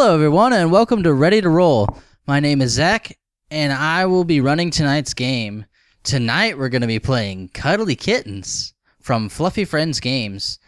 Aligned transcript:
Hello, 0.00 0.14
everyone, 0.14 0.52
and 0.52 0.70
welcome 0.70 1.02
to 1.02 1.12
Ready 1.12 1.40
to 1.40 1.48
Roll. 1.48 1.88
My 2.24 2.38
name 2.38 2.62
is 2.62 2.70
Zach, 2.70 3.18
and 3.50 3.72
I 3.72 4.06
will 4.06 4.22
be 4.22 4.40
running 4.40 4.70
tonight's 4.70 5.12
game. 5.12 5.66
Tonight, 6.04 6.56
we're 6.56 6.68
going 6.68 6.82
to 6.82 6.86
be 6.86 7.00
playing 7.00 7.48
Cuddly 7.48 7.96
Kittens 7.96 8.74
from 9.00 9.28
Fluffy 9.28 9.64
Friends 9.64 9.98
Games. 9.98 10.60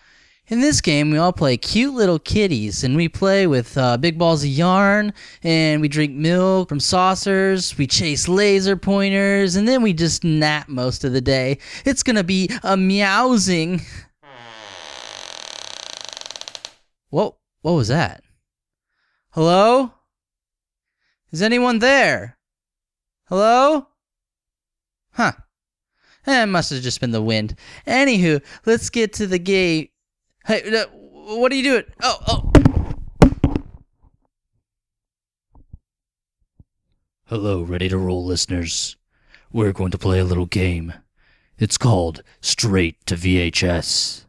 In 0.48 0.60
this 0.60 0.80
game, 0.80 1.12
we 1.12 1.18
all 1.18 1.32
play 1.32 1.56
cute 1.56 1.94
little 1.94 2.18
kitties, 2.18 2.82
and 2.82 2.96
we 2.96 3.08
play 3.08 3.46
with 3.46 3.78
uh, 3.78 3.98
big 3.98 4.18
balls 4.18 4.42
of 4.42 4.50
yarn, 4.50 5.12
and 5.44 5.80
we 5.80 5.86
drink 5.86 6.12
milk 6.12 6.68
from 6.68 6.80
saucers, 6.80 7.78
we 7.78 7.86
chase 7.86 8.26
laser 8.26 8.74
pointers, 8.74 9.54
and 9.54 9.68
then 9.68 9.80
we 9.80 9.92
just 9.92 10.24
nap 10.24 10.68
most 10.68 11.04
of 11.04 11.12
the 11.12 11.20
day. 11.20 11.58
It's 11.84 12.02
going 12.02 12.16
to 12.16 12.24
be 12.24 12.50
a 12.64 12.76
meowsing. 12.76 13.82
What, 17.10 17.36
what 17.62 17.72
was 17.74 17.86
that? 17.86 18.24
Hello? 19.32 19.92
Is 21.30 21.40
anyone 21.40 21.78
there? 21.78 22.36
Hello? 23.28 23.86
Huh. 25.12 25.32
Eh, 26.26 26.42
it 26.42 26.46
must 26.46 26.70
have 26.70 26.82
just 26.82 27.00
been 27.00 27.12
the 27.12 27.22
wind. 27.22 27.54
Anywho, 27.86 28.42
let's 28.66 28.90
get 28.90 29.12
to 29.12 29.28
the 29.28 29.38
gate. 29.38 29.92
Hey, 30.46 30.84
what 30.90 31.52
are 31.52 31.54
you 31.54 31.62
doing? 31.62 31.84
Oh, 32.02 32.18
oh. 32.26 32.52
Hello, 37.26 37.62
ready 37.62 37.88
to 37.88 37.98
roll 37.98 38.24
listeners. 38.24 38.96
We're 39.52 39.72
going 39.72 39.92
to 39.92 39.98
play 39.98 40.18
a 40.18 40.24
little 40.24 40.46
game. 40.46 40.92
It's 41.56 41.78
called 41.78 42.24
Straight 42.40 42.96
to 43.06 43.14
VHS. 43.14 44.24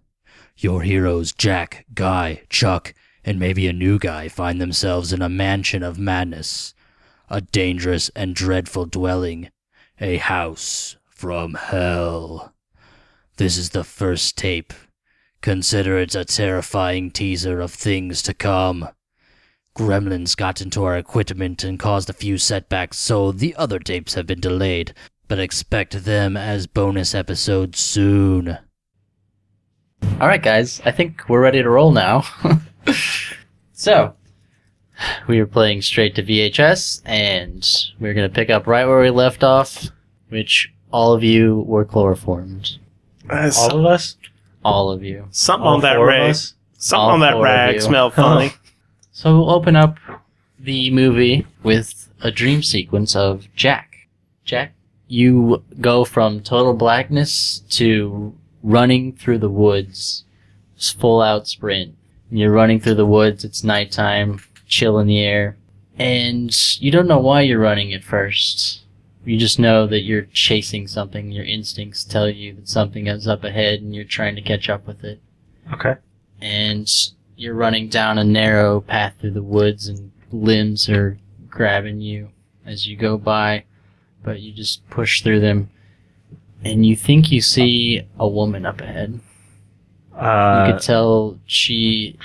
Your 0.58 0.84
heroes, 0.84 1.32
Jack, 1.32 1.88
Guy, 1.96 2.44
Chuck, 2.50 2.94
and 3.24 3.40
maybe 3.40 3.68
a 3.68 3.74
new 3.74 4.00
guy, 4.00 4.28
find 4.28 4.60
themselves 4.60 5.14
in 5.14 5.22
a 5.22 5.30
mansion 5.30 5.84
of 5.84 6.00
madness. 6.00 6.74
A 7.30 7.42
dangerous 7.42 8.10
and 8.16 8.36
dreadful 8.36 8.86
dwelling. 8.86 9.50
A 10.00 10.18
house 10.18 10.98
from 11.10 11.54
hell. 11.54 12.54
This 13.38 13.58
is 13.58 13.70
the 13.70 13.84
first 13.84 14.38
tape. 14.38 14.74
Consider 15.42 15.98
it 15.98 16.14
a 16.14 16.26
terrifying 16.26 17.10
teaser 17.12 17.62
of 17.62 17.72
things 17.72 18.22
to 18.24 18.34
come. 18.34 18.90
Gremlins 19.76 20.36
got 20.36 20.62
into 20.62 20.84
our 20.84 20.98
equipment 20.98 21.64
and 21.64 21.80
caused 21.80 22.10
a 22.10 22.14
few 22.14 22.38
setbacks, 22.38 22.98
so 22.98 23.32
the 23.32 23.56
other 23.56 23.80
tapes 23.80 24.16
have 24.16 24.28
been 24.28 24.42
delayed, 24.42 24.94
but 25.28 25.40
expect 25.40 26.04
them 26.04 26.36
as 26.36 26.68
bonus 26.68 27.16
episodes 27.16 27.80
soon. 27.80 28.58
All 30.20 30.28
right, 30.28 30.42
guys. 30.42 30.82
I 30.86 30.92
think 30.92 31.30
we're 31.30 31.42
ready 31.42 31.64
to 31.64 31.70
roll 31.70 31.92
now. 31.92 32.24
so, 33.74 34.16
we 35.28 35.40
were 35.40 35.48
playing 35.48 35.82
straight 35.82 36.16
to 36.16 36.24
VHS, 36.24 37.02
and 37.06 37.68
we're 38.00 38.14
going 38.14 38.30
to 38.30 38.34
pick 38.34 38.50
up 38.50 38.68
right 38.68 38.86
where 38.86 39.02
we 39.02 39.10
left 39.10 39.44
off, 39.44 39.88
which 40.30 40.74
all 40.92 41.14
of 41.14 41.24
you 41.24 41.62
were 41.68 41.86
chloroformed. 41.86 42.78
Uh, 43.30 43.52
All 43.58 43.80
of 43.80 43.86
us? 43.86 44.18
All 44.64 44.92
of 44.92 45.04
you. 45.04 45.28
something 45.32 45.66
All 45.68 45.76
on 45.76 45.82
that 45.82 45.96
four 45.96 46.10
of 46.10 46.16
rag. 46.16 46.36
Something 46.78 47.00
All 47.00 47.10
on 47.12 47.20
that 47.22 47.40
rag 47.42 47.82
smelled 47.82 48.14
funny. 48.16 48.52
So 49.12 49.36
we'll 49.38 49.52
open 49.52 49.76
up 49.76 49.98
the 50.60 50.92
movie 50.92 51.46
with 51.64 52.10
a 52.22 52.32
dream 52.32 52.62
sequence 52.62 53.16
of 53.16 53.48
Jack. 53.56 54.08
Jack, 54.44 54.74
you 55.08 55.64
go 55.80 56.04
from 56.04 56.42
total 56.42 56.74
blackness 56.74 57.60
to 57.70 58.36
running 58.64 59.14
through 59.14 59.38
the 59.40 59.50
woods, 59.50 60.24
full 61.00 61.22
out 61.22 61.48
sprint. 61.48 61.96
You're 62.32 62.52
running 62.52 62.80
through 62.80 62.96
the 62.96 63.06
woods, 63.06 63.44
it's 63.44 63.64
nighttime, 63.64 64.40
chill 64.68 64.98
in 65.00 65.08
the 65.08 65.20
air, 65.20 65.58
and 66.00 66.56
you 66.82 66.90
don't 66.92 67.08
know 67.08 67.20
why 67.20 67.42
you're 67.42 67.60
running 67.60 67.94
at 67.94 68.04
first. 68.04 68.82
You 69.26 69.38
just 69.38 69.60
know 69.60 69.86
that 69.88 70.02
you're 70.02 70.24
chasing 70.34 70.88
something. 70.88 71.32
Your 71.32 71.46
instincts 71.46 72.04
tell 72.04 72.28
you 72.30 72.54
that 72.56 72.68
something 72.70 73.06
is 73.08 73.28
up 73.28 73.44
ahead 73.44 73.82
and 73.82 73.94
you're 73.94 74.06
trying 74.06 74.36
to 74.36 74.42
catch 74.42 74.70
up 74.70 74.88
with 74.88 75.04
it 75.04 75.22
Okay. 75.74 75.96
and 76.42 76.90
you're 77.36 77.54
running 77.54 77.88
down 77.90 78.18
a 78.18 78.24
narrow 78.24 78.82
path 78.82 79.14
through 79.20 79.32
the 79.32 79.44
woods 79.44 79.88
and 79.88 80.12
limbs 80.32 80.90
are 80.90 81.20
grabbing 81.50 82.00
you 82.02 82.30
as 82.66 82.88
you 82.88 82.96
go 82.96 83.18
by 83.18 83.64
but 84.24 84.40
you 84.40 84.52
just 84.54 84.88
push 84.90 85.22
through 85.22 85.40
them 85.40 85.70
and 86.64 86.86
you 86.86 86.96
think 86.96 87.32
you 87.32 87.42
see 87.42 88.02
a 88.20 88.28
woman 88.28 88.66
up 88.66 88.80
ahead 88.82 89.20
you 90.22 90.28
Uh, 90.28 90.72
could 90.74 90.82
tell 90.82 91.40
she 91.46 92.18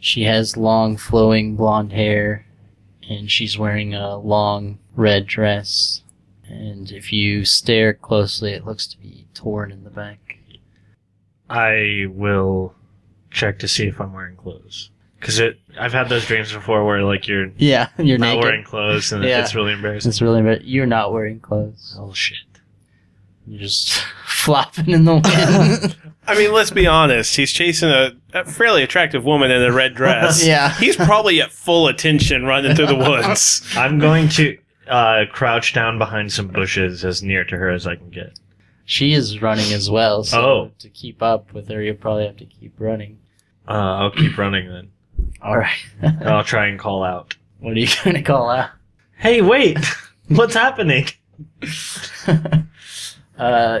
she 0.00 0.24
has 0.24 0.56
long 0.56 0.96
flowing 0.96 1.56
blonde 1.56 1.92
hair 1.92 2.44
and 3.08 3.30
she's 3.30 3.56
wearing 3.58 3.94
a 3.94 4.16
long 4.16 4.78
red 4.96 5.26
dress 5.26 6.02
and 6.48 6.90
if 6.90 7.12
you 7.12 7.44
stare 7.44 7.94
closely 7.94 8.52
it 8.52 8.66
looks 8.66 8.86
to 8.86 8.98
be 8.98 9.26
torn 9.34 9.70
in 9.72 9.84
the 9.84 9.90
back 9.90 10.18
I 11.48 12.06
will 12.08 12.74
check 13.30 13.58
to 13.60 13.68
see 13.68 13.86
if 13.86 14.00
I'm 14.00 14.12
wearing 14.14 14.36
clothes. 14.36 14.90
Cause 15.20 15.38
it, 15.38 15.58
I've 15.78 15.92
had 15.92 16.08
those 16.08 16.26
dreams 16.26 16.52
before 16.52 16.84
where 16.84 17.02
like 17.02 17.26
you're 17.28 17.50
yeah 17.58 17.88
you're 17.98 18.18
not 18.18 18.28
naked 18.34 18.44
wearing 18.44 18.64
clothes 18.64 19.12
and 19.12 19.24
Yeah. 19.24 19.40
it's 19.42 19.54
really 19.54 19.72
embarrassing. 19.72 20.08
it's 20.10 20.20
really 20.20 20.42
bad. 20.42 20.62
you're 20.64 20.86
not 20.86 21.12
wearing 21.12 21.40
clothes 21.40 21.96
oh 21.98 22.12
shit. 22.12 22.38
You're 23.46 23.60
just 23.60 23.92
flopping 24.26 24.90
in 24.90 25.04
the 25.04 25.14
wind. 25.14 25.96
I 26.26 26.34
mean, 26.36 26.52
let's 26.52 26.70
be 26.70 26.86
honest. 26.86 27.36
He's 27.36 27.52
chasing 27.52 27.90
a, 27.90 28.12
a 28.32 28.44
fairly 28.44 28.82
attractive 28.82 29.24
woman 29.24 29.50
in 29.50 29.62
a 29.62 29.72
red 29.72 29.94
dress. 29.96 30.44
Yeah. 30.46 30.72
He's 30.74 30.96
probably 30.96 31.40
at 31.40 31.52
full 31.52 31.88
attention 31.88 32.44
running 32.44 32.74
through 32.74 32.86
the 32.86 32.96
woods. 32.96 33.66
I'm 33.76 33.98
going 33.98 34.28
to 34.30 34.56
uh, 34.88 35.24
crouch 35.32 35.72
down 35.74 35.98
behind 35.98 36.32
some 36.32 36.48
bushes 36.48 37.04
as 37.04 37.22
near 37.22 37.44
to 37.44 37.56
her 37.56 37.70
as 37.70 37.86
I 37.86 37.96
can 37.96 38.10
get. 38.10 38.38
she 38.86 39.12
is 39.12 39.40
running 39.42 39.72
as 39.72 39.90
well, 39.90 40.24
so 40.24 40.40
Oh. 40.42 40.70
to 40.78 40.88
keep 40.88 41.22
up 41.22 41.52
with 41.52 41.68
her, 41.68 41.82
you'll 41.82 41.94
probably 41.96 42.26
have 42.26 42.36
to 42.38 42.44
keep 42.46 42.74
running. 42.78 43.18
Uh, 43.68 43.72
I'll 43.72 44.10
keep 44.10 44.36
running 44.36 44.68
then. 44.70 44.90
All 45.42 45.56
right. 45.56 45.76
And 46.02 46.28
I'll 46.28 46.44
try 46.44 46.66
and 46.66 46.78
call 46.78 47.02
out. 47.04 47.36
what 47.60 47.76
are 47.76 47.80
you 47.80 47.88
going 48.02 48.14
to 48.16 48.22
call 48.22 48.50
out? 48.50 48.70
Hey, 49.16 49.40
wait! 49.42 49.78
What's 50.28 50.54
happening? 50.54 51.06
uh, 53.38 53.80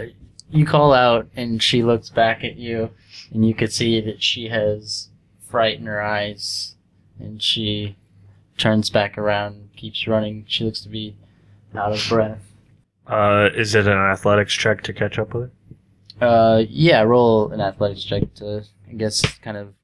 you 0.54 0.64
call 0.64 0.92
out, 0.92 1.28
and 1.36 1.62
she 1.62 1.82
looks 1.82 2.10
back 2.10 2.44
at 2.44 2.56
you, 2.56 2.90
and 3.32 3.46
you 3.46 3.54
could 3.54 3.72
see 3.72 4.00
that 4.00 4.22
she 4.22 4.48
has 4.48 5.08
fright 5.48 5.78
in 5.78 5.86
her 5.86 6.02
eyes, 6.02 6.76
and 7.18 7.42
she 7.42 7.96
turns 8.56 8.90
back 8.90 9.18
around, 9.18 9.70
keeps 9.76 10.06
running. 10.06 10.44
She 10.48 10.64
looks 10.64 10.80
to 10.82 10.88
be 10.88 11.16
out 11.74 11.92
of 11.92 12.04
breath. 12.08 12.52
Uh, 13.06 13.50
is 13.54 13.74
it 13.74 13.86
an 13.86 13.98
athletics 13.98 14.54
check 14.54 14.82
to 14.82 14.92
catch 14.92 15.18
up 15.18 15.34
with 15.34 15.50
her? 16.20 16.26
Uh, 16.26 16.64
yeah, 16.68 17.02
roll 17.02 17.50
an 17.50 17.60
athletics 17.60 18.04
check 18.04 18.32
to, 18.34 18.64
I 18.88 18.92
guess, 18.94 19.20
kind 19.38 19.56
of 19.56 19.74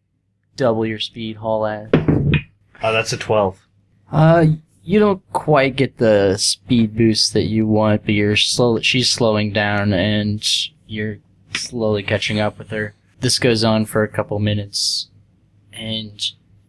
double 0.56 0.86
your 0.86 1.00
speed, 1.00 1.36
haul 1.36 1.66
ass. 1.66 1.90
Uh, 1.92 2.92
that's 2.92 3.12
a 3.12 3.16
12. 3.16 3.58
Uh, 4.12 4.46
you 4.82 4.98
don't 4.98 5.22
quite 5.32 5.76
get 5.76 5.98
the 5.98 6.36
speed 6.36 6.96
boost 6.96 7.32
that 7.34 7.44
you 7.44 7.66
want, 7.66 8.04
but 8.04 8.14
you're 8.14 8.36
slow. 8.36 8.80
She's 8.80 9.10
slowing 9.10 9.52
down, 9.52 9.92
and 9.92 10.46
you're 10.86 11.18
slowly 11.54 12.02
catching 12.02 12.40
up 12.40 12.58
with 12.58 12.70
her. 12.70 12.94
This 13.20 13.38
goes 13.38 13.64
on 13.64 13.84
for 13.84 14.02
a 14.02 14.08
couple 14.08 14.38
minutes, 14.38 15.08
and 15.72 16.20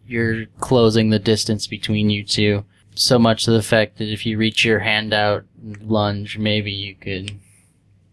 you're 0.06 0.46
closing 0.60 1.10
the 1.10 1.18
distance 1.18 1.66
between 1.66 2.10
you 2.10 2.24
two. 2.24 2.64
so 2.94 3.18
much 3.18 3.44
to 3.46 3.50
the 3.50 3.62
fact 3.62 3.96
that 3.96 4.12
if 4.12 4.26
you 4.26 4.36
reach 4.36 4.66
your 4.66 4.80
hand 4.80 5.14
out 5.14 5.44
and 5.62 5.80
lunge, 5.80 6.36
maybe 6.36 6.70
you 6.70 6.94
could 6.94 7.32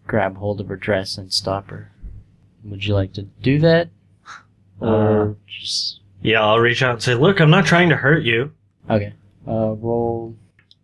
grab 0.07 0.37
hold 0.37 0.61
of 0.61 0.69
her 0.69 0.77
dress 0.77 1.17
and 1.17 1.33
stop 1.33 1.69
her. 1.69 1.91
Would 2.63 2.85
you 2.85 2.93
like 2.93 3.11
to 3.13 3.23
do 3.23 3.59
that? 3.59 3.89
Uh, 4.81 4.85
or 4.85 5.35
just 5.47 5.99
Yeah, 6.21 6.41
I'll 6.41 6.59
reach 6.59 6.81
out 6.81 6.93
and 6.93 7.03
say, 7.03 7.13
"Look, 7.13 7.41
I'm 7.41 7.49
not 7.49 7.65
trying 7.65 7.89
to 7.89 7.97
hurt 7.97 8.23
you." 8.23 8.53
okay. 8.89 9.13
Uh, 9.47 9.73
roll, 9.73 10.35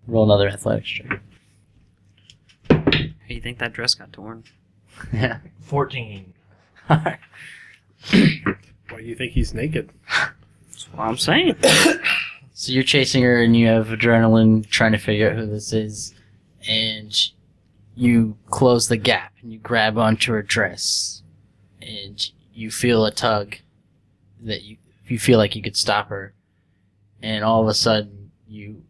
roll 0.07 0.23
another 0.23 0.49
athletics 0.49 0.89
check. 0.89 1.21
How 2.69 3.33
you 3.33 3.41
think 3.41 3.59
that 3.59 3.73
dress 3.73 3.95
got 3.95 4.13
torn? 4.13 4.43
Yeah. 5.13 5.39
Fourteen. 5.61 6.33
Why 6.87 7.17
do 8.09 9.03
you 9.03 9.15
think 9.15 9.33
he's 9.33 9.53
naked? 9.53 9.91
That's 10.67 10.91
what 10.93 11.07
I'm 11.07 11.17
saying. 11.17 11.55
So 12.57 12.71
you're 12.71 12.83
chasing 12.83 13.21
her 13.23 13.43
and 13.43 13.53
you 13.53 13.67
have 13.67 13.87
adrenaline 13.87 14.65
trying 14.69 14.93
to 14.93 14.97
figure 14.97 15.29
out 15.29 15.35
who 15.35 15.45
this 15.45 15.73
is. 15.73 16.15
And 16.69 17.13
you 17.95 18.37
close 18.49 18.87
the 18.87 18.95
gap 18.95 19.33
and 19.41 19.51
you 19.51 19.59
grab 19.59 19.97
onto 19.97 20.31
her 20.31 20.41
dress. 20.41 21.21
And 21.81 22.25
you 22.53 22.71
feel 22.71 23.05
a 23.05 23.11
tug 23.11 23.57
that 24.41 24.63
you, 24.63 24.77
you 25.05 25.19
feel 25.19 25.37
like 25.37 25.53
you 25.53 25.61
could 25.61 25.75
stop 25.75 26.07
her. 26.07 26.33
And 27.21 27.43
all 27.43 27.61
of 27.61 27.67
a 27.67 27.73
sudden 27.73 28.24
you 28.47 28.83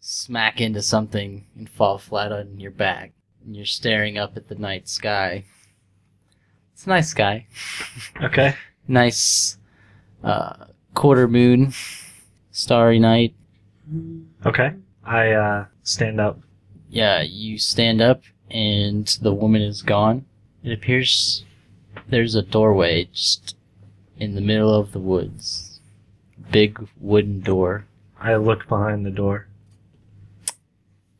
smack 0.00 0.60
into 0.60 0.82
something 0.82 1.46
and 1.56 1.68
fall 1.68 1.98
flat 1.98 2.32
on 2.32 2.58
your 2.58 2.70
back. 2.70 3.12
And 3.44 3.56
you're 3.56 3.66
staring 3.66 4.18
up 4.18 4.36
at 4.36 4.48
the 4.48 4.54
night 4.54 4.88
sky. 4.88 5.44
It's 6.72 6.86
a 6.86 6.88
nice 6.88 7.08
sky 7.10 7.46
Okay. 8.22 8.54
nice 8.88 9.58
uh, 10.24 10.66
quarter 10.94 11.28
moon, 11.28 11.72
starry 12.50 12.98
night. 12.98 13.34
Okay. 14.46 14.72
I 15.04 15.32
uh, 15.32 15.64
stand 15.82 16.20
up. 16.20 16.40
Yeah, 16.88 17.22
you 17.22 17.58
stand 17.58 18.00
up 18.00 18.22
and 18.50 19.06
the 19.22 19.32
woman 19.32 19.62
is 19.62 19.82
gone. 19.82 20.24
It 20.62 20.72
appears 20.72 21.44
there's 22.08 22.34
a 22.34 22.42
doorway 22.42 23.04
just 23.12 23.56
in 24.18 24.34
the 24.34 24.40
middle 24.40 24.72
of 24.74 24.92
the 24.92 25.00
woods. 25.00 25.80
Big 26.50 26.78
wooden 27.00 27.40
door. 27.40 27.86
I 28.22 28.36
look 28.36 28.68
behind 28.68 29.04
the 29.04 29.10
door. 29.10 29.48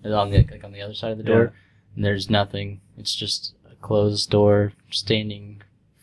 On 0.04 0.31
the 0.31 0.46
like 0.50 0.64
on 0.64 0.72
the 0.72 0.82
other 0.82 0.94
side 0.94 1.12
of 1.12 1.19
the 1.19 1.25
door. 1.25 1.52
And 1.94 2.04
there's 2.04 2.31
nothing. 2.31 2.81
It's 2.96 3.14
just 3.14 3.54
a 3.70 3.75
closed 3.76 4.31
door 4.31 4.72
standing 4.90 5.62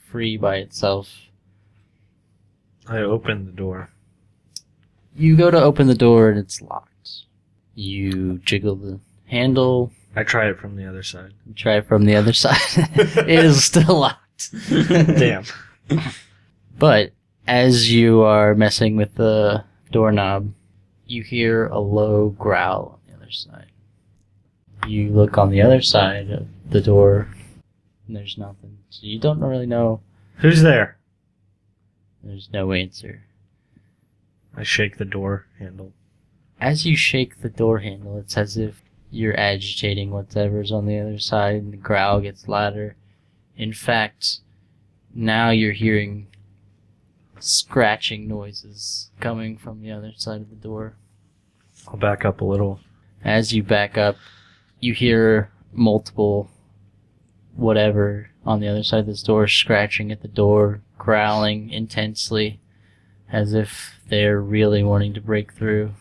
free 0.10 0.38
by 0.38 0.58
itself. 0.58 1.10
I 2.88 2.98
open 2.98 3.46
the 3.46 3.52
door. 3.52 3.90
You 5.16 5.36
go 5.36 5.52
to 5.52 5.62
open 5.62 5.88
the 5.88 5.96
door 5.96 6.30
and 6.30 6.40
it's 6.40 6.62
locked. 6.62 6.90
You 7.76 8.40
jiggle 8.40 8.76
the 8.76 9.00
handle, 9.26 9.92
I 10.16 10.24
try 10.24 10.50
it 10.50 10.60
from 10.60 10.76
the 10.76 10.86
other 10.86 11.04
side. 11.04 11.34
try 11.56 11.78
it 11.78 11.88
from 11.88 12.06
the 12.06 12.16
other 12.16 12.34
side. 12.34 12.58
it 12.76 13.30
is 13.30 13.64
still 13.64 14.00
locked. 14.00 14.52
Damn. 14.70 15.44
But 16.78 17.12
as 17.48 17.92
you 17.92 18.22
are 18.22 18.56
messing 18.56 18.96
with 18.96 19.16
the 19.16 19.64
doorknob, 19.92 20.52
you 21.10 21.24
hear 21.24 21.68
a 21.68 21.80
low 21.80 22.30
growl 22.30 23.00
on 23.00 23.00
the 23.08 23.18
other 23.22 23.32
side. 23.32 23.72
You 24.88 25.10
look 25.10 25.38
on 25.38 25.50
the 25.50 25.62
other 25.62 25.82
side 25.82 26.30
of 26.30 26.48
the 26.70 26.82
door, 26.82 27.28
and 28.08 28.16
there's 28.16 28.38
nothing. 28.38 28.78
So 28.90 29.02
you 29.04 29.20
don't 29.20 29.40
really 29.40 29.66
know. 29.66 30.02
Who's 30.38 30.62
there? 30.62 30.98
There's 32.24 32.50
no 32.52 32.72
answer. 32.72 33.24
I 34.56 34.64
shake 34.64 34.98
the 34.98 35.06
door 35.06 35.46
handle. 35.58 35.94
As 36.60 36.86
you 36.86 36.96
shake 36.96 37.42
the 37.42 37.50
door 37.50 37.80
handle, 37.80 38.18
it's 38.18 38.38
as 38.38 38.58
if 38.58 38.84
you're 39.12 39.40
agitating 39.40 40.12
whatever's 40.12 40.72
on 40.72 40.86
the 40.86 41.00
other 41.00 41.20
side, 41.20 41.56
and 41.56 41.74
the 41.74 41.78
growl 41.78 42.20
gets 42.20 42.48
louder. 42.48 42.96
In 43.58 43.74
fact, 43.74 44.40
now 45.14 45.50
you're 45.50 45.74
hearing 45.74 46.28
scratching 47.40 48.28
noises 48.28 49.12
coming 49.20 49.58
from 49.58 49.82
the 49.82 49.92
other 49.92 50.12
side 50.16 50.42
of 50.42 50.50
the 50.50 50.56
door. 50.56 50.96
I'll 51.88 51.98
back 51.98 52.26
up 52.26 52.42
a 52.42 52.46
little. 52.46 52.80
As 53.24 53.54
you 53.54 53.64
back 53.64 53.98
up, 53.98 54.16
you 54.80 54.94
hear 54.94 55.52
multiple 55.74 56.50
whatever 57.56 58.30
on 58.46 58.60
the 58.60 58.68
other 58.68 58.84
side 58.84 59.02
of 59.02 59.06
this 59.06 59.24
door 59.24 59.48
scratching 59.48 60.12
at 60.12 60.22
the 60.22 60.28
door, 60.28 60.82
growling 60.98 61.70
intensely, 61.70 62.60
as 63.32 63.54
if 63.54 64.00
they're 64.08 64.40
really 64.40 64.84
wanting 64.84 65.14
to 65.14 65.22
break 65.22 65.54
through. 65.54 65.92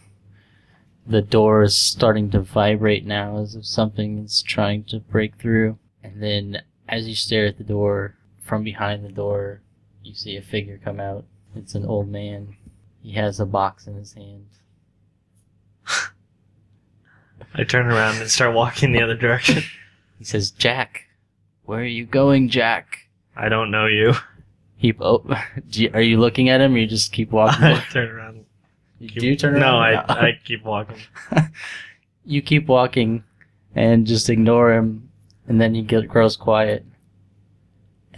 The 1.06 1.22
door 1.22 1.62
is 1.62 1.76
starting 1.76 2.30
to 2.30 2.40
vibrate 2.40 3.04
now 3.04 3.38
as 3.38 3.54
if 3.54 3.66
something 3.66 4.18
is 4.18 4.42
trying 4.42 4.84
to 4.84 5.00
break 5.00 5.36
through. 5.36 5.78
And 6.02 6.22
then, 6.22 6.62
as 6.88 7.08
you 7.08 7.14
stare 7.14 7.46
at 7.46 7.58
the 7.58 7.64
door, 7.64 8.16
from 8.42 8.62
behind 8.62 9.04
the 9.04 9.12
door, 9.12 9.62
you 10.08 10.14
see 10.14 10.36
a 10.36 10.42
figure 10.42 10.80
come 10.82 10.98
out. 10.98 11.24
It's 11.54 11.74
an 11.74 11.84
old 11.84 12.08
man. 12.08 12.56
He 13.02 13.12
has 13.12 13.38
a 13.40 13.46
box 13.46 13.86
in 13.86 13.94
his 13.94 14.14
hand. 14.14 14.46
I 17.54 17.64
turn 17.64 17.86
around 17.86 18.16
and 18.16 18.30
start 18.30 18.54
walking 18.54 18.92
the 18.92 19.02
other 19.02 19.14
direction. 19.14 19.62
He 20.18 20.24
says, 20.24 20.50
Jack, 20.50 21.04
where 21.64 21.80
are 21.80 21.84
you 21.84 22.06
going, 22.06 22.48
Jack? 22.48 23.08
I 23.36 23.48
don't 23.48 23.70
know 23.70 23.86
you. 23.86 24.14
He, 24.76 24.94
oh, 25.00 25.24
you, 25.72 25.90
are 25.92 26.00
you 26.00 26.18
looking 26.18 26.48
at 26.48 26.60
him 26.60 26.74
or 26.74 26.78
you 26.78 26.86
just 26.86 27.12
keep 27.12 27.30
walking? 27.30 27.64
I 27.64 27.80
turn 27.92 28.08
around. 28.08 28.46
You 28.98 29.08
do 29.08 29.26
you 29.26 29.36
turn 29.36 29.54
around? 29.54 29.60
No, 29.60 29.76
I, 29.78 30.28
I 30.28 30.40
keep 30.42 30.64
walking. 30.64 30.96
you 32.24 32.42
keep 32.42 32.66
walking 32.66 33.24
and 33.74 34.06
just 34.06 34.30
ignore 34.30 34.72
him, 34.72 35.10
and 35.46 35.60
then 35.60 35.74
he 35.74 35.82
get, 35.82 36.08
grows 36.08 36.36
quiet. 36.36 36.84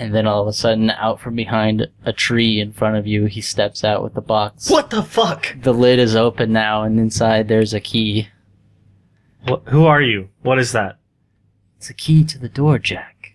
And 0.00 0.14
then 0.14 0.26
all 0.26 0.40
of 0.40 0.48
a 0.48 0.52
sudden, 0.54 0.88
out 0.88 1.20
from 1.20 1.36
behind 1.36 1.86
a 2.06 2.12
tree 2.14 2.58
in 2.58 2.72
front 2.72 2.96
of 2.96 3.06
you, 3.06 3.26
he 3.26 3.42
steps 3.42 3.84
out 3.84 4.02
with 4.02 4.14
the 4.14 4.22
box. 4.22 4.70
What 4.70 4.88
the 4.88 5.02
fuck? 5.02 5.54
The 5.60 5.74
lid 5.74 5.98
is 5.98 6.16
open 6.16 6.52
now, 6.52 6.84
and 6.84 6.98
inside 6.98 7.48
there's 7.48 7.74
a 7.74 7.80
key. 7.80 8.28
What, 9.44 9.64
who 9.66 9.84
are 9.84 10.00
you? 10.00 10.30
What 10.40 10.58
is 10.58 10.72
that? 10.72 10.96
It's 11.76 11.90
a 11.90 11.94
key 11.94 12.24
to 12.24 12.38
the 12.38 12.48
door, 12.48 12.78
Jack. 12.78 13.34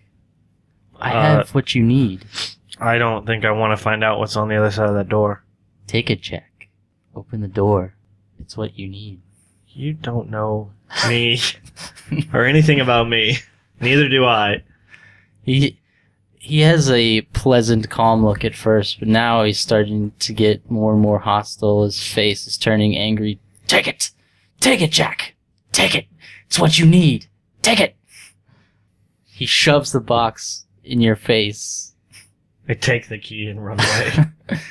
I 0.98 1.12
Uh, 1.12 1.22
have 1.22 1.54
what 1.54 1.76
you 1.76 1.84
need. 1.84 2.24
I 2.80 2.98
don't 2.98 3.26
think 3.26 3.44
I 3.44 3.52
want 3.52 3.78
to 3.78 3.82
find 3.82 4.02
out 4.02 4.18
what's 4.18 4.36
on 4.36 4.48
the 4.48 4.56
other 4.56 4.72
side 4.72 4.88
of 4.88 4.96
that 4.96 5.08
door. 5.08 5.44
Take 5.86 6.10
it, 6.10 6.20
Jack. 6.20 6.68
Open 7.14 7.42
the 7.42 7.48
door. 7.48 7.94
It's 8.40 8.56
what 8.56 8.76
you 8.76 8.88
need. 8.88 9.20
You 9.68 9.92
don't 9.92 10.30
know 10.30 10.72
me 11.08 11.38
or 12.32 12.44
anything 12.44 12.80
about 12.80 13.08
me. 13.08 13.38
Neither 13.80 14.08
do 14.08 14.24
I. 14.24 14.64
He 15.44 15.78
he 16.46 16.60
has 16.60 16.90
a 16.90 17.22
pleasant, 17.32 17.90
calm 17.90 18.24
look 18.24 18.44
at 18.44 18.54
first, 18.54 19.00
but 19.00 19.08
now 19.08 19.42
he's 19.42 19.58
starting 19.58 20.12
to 20.20 20.32
get 20.32 20.70
more 20.70 20.92
and 20.92 21.00
more 21.02 21.18
hostile. 21.18 21.82
His 21.84 22.00
face 22.02 22.46
is 22.46 22.56
turning 22.56 22.96
angry. 22.96 23.40
Take 23.66 23.88
it, 23.88 24.10
take 24.60 24.80
it, 24.80 24.92
Jack. 24.92 25.34
Take 25.72 25.94
it. 25.94 26.06
It's 26.46 26.58
what 26.60 26.78
you 26.78 26.86
need. 26.86 27.26
Take 27.62 27.80
it. 27.80 27.96
He 29.24 29.44
shoves 29.44 29.90
the 29.92 30.00
box 30.00 30.66
in 30.84 31.00
your 31.00 31.16
face. 31.16 31.94
I 32.68 32.74
take 32.74 33.08
the 33.08 33.18
key 33.18 33.48
and 33.48 33.64
run 33.64 33.80
away. 33.80 34.58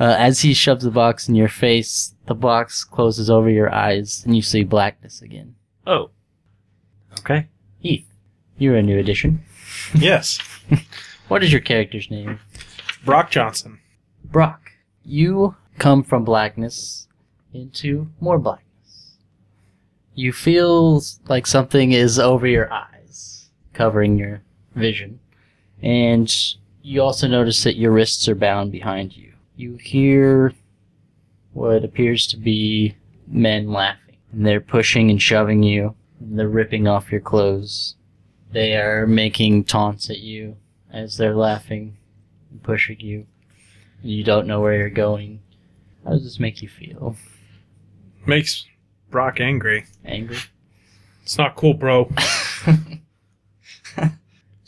Uh, 0.00 0.16
as 0.18 0.40
he 0.40 0.52
shoves 0.52 0.82
the 0.82 0.90
box 0.90 1.28
in 1.28 1.34
your 1.36 1.50
face, 1.50 2.14
the 2.26 2.34
box 2.34 2.82
closes 2.82 3.30
over 3.30 3.48
your 3.48 3.72
eyes, 3.72 4.22
and 4.24 4.34
you 4.34 4.42
see 4.42 4.64
blackness 4.64 5.22
again. 5.22 5.54
oh. 5.86 6.10
Okay. 7.20 7.46
Heath, 7.78 8.08
you're 8.58 8.74
a 8.74 8.82
new 8.82 8.98
addition. 8.98 9.44
Yes. 9.94 10.38
What 11.32 11.42
is 11.42 11.50
your 11.50 11.62
character's 11.62 12.10
name? 12.10 12.40
Brock 13.06 13.30
Johnson. 13.30 13.80
Brock, 14.22 14.70
you 15.02 15.56
come 15.78 16.02
from 16.02 16.24
blackness 16.24 17.08
into 17.54 18.08
more 18.20 18.38
blackness. 18.38 19.16
You 20.14 20.32
feel 20.32 21.02
like 21.28 21.46
something 21.46 21.92
is 21.92 22.18
over 22.18 22.46
your 22.46 22.70
eyes, 22.70 23.48
covering 23.72 24.18
your 24.18 24.42
vision. 24.74 25.20
And 25.82 26.30
you 26.82 27.00
also 27.00 27.26
notice 27.26 27.62
that 27.64 27.78
your 27.78 27.92
wrists 27.92 28.28
are 28.28 28.34
bound 28.34 28.70
behind 28.70 29.16
you. 29.16 29.32
You 29.56 29.76
hear 29.76 30.52
what 31.54 31.82
appears 31.82 32.26
to 32.26 32.36
be 32.36 32.94
men 33.26 33.72
laughing. 33.72 34.18
And 34.32 34.44
they're 34.44 34.60
pushing 34.60 35.10
and 35.10 35.22
shoving 35.22 35.62
you. 35.62 35.94
And 36.20 36.38
they're 36.38 36.46
ripping 36.48 36.86
off 36.86 37.10
your 37.10 37.22
clothes. 37.22 37.94
They 38.52 38.76
are 38.76 39.06
making 39.06 39.64
taunts 39.64 40.10
at 40.10 40.18
you 40.18 40.58
as 40.92 41.16
they're 41.16 41.34
laughing 41.34 41.96
and 42.50 42.62
pushing 42.62 43.00
you. 43.00 43.26
And 44.02 44.10
you 44.10 44.22
don't 44.22 44.46
know 44.46 44.60
where 44.60 44.76
you're 44.76 44.90
going. 44.90 45.40
How 46.04 46.10
does 46.10 46.24
this 46.24 46.38
make 46.38 46.62
you 46.62 46.68
feel? 46.68 47.16
Makes 48.26 48.66
Brock 49.10 49.40
angry. 49.40 49.86
Angry? 50.04 50.38
It's 51.22 51.38
not 51.38 51.56
cool, 51.56 51.74
bro. 51.74 52.10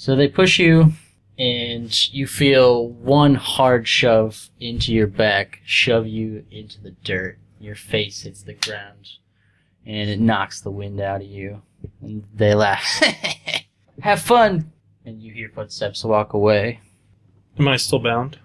So 0.05 0.15
they 0.15 0.29
push 0.29 0.59
you, 0.59 0.93
and 1.39 2.13
you 2.13 2.27
feel 2.27 2.89
one 2.91 3.37
hard 3.37 3.89
shove 3.89 4.51
into 4.61 4.93
your 4.93 5.07
back, 5.07 5.61
shove 5.65 6.07
you 6.07 6.45
into 6.51 6.79
the 6.79 6.91
dirt. 6.91 7.39
Your 7.59 7.75
face 7.75 8.21
hits 8.21 8.43
the 8.43 8.53
ground, 8.53 9.09
and 9.87 10.11
it 10.11 10.21
knocks 10.21 10.61
the 10.61 10.71
wind 10.71 11.01
out 11.01 11.23
of 11.23 11.27
you. 11.27 11.63
And 12.03 12.25
they 12.35 12.55
laugh. 12.55 12.85
Have 14.03 14.21
fun! 14.21 14.74
And 15.05 15.23
you 15.23 15.33
hear 15.33 15.51
footsteps 15.55 16.05
walk 16.05 16.33
away. 16.33 16.81
Am 17.59 17.69
I 17.69 17.77
still 17.77 17.99
bound? 17.99 18.39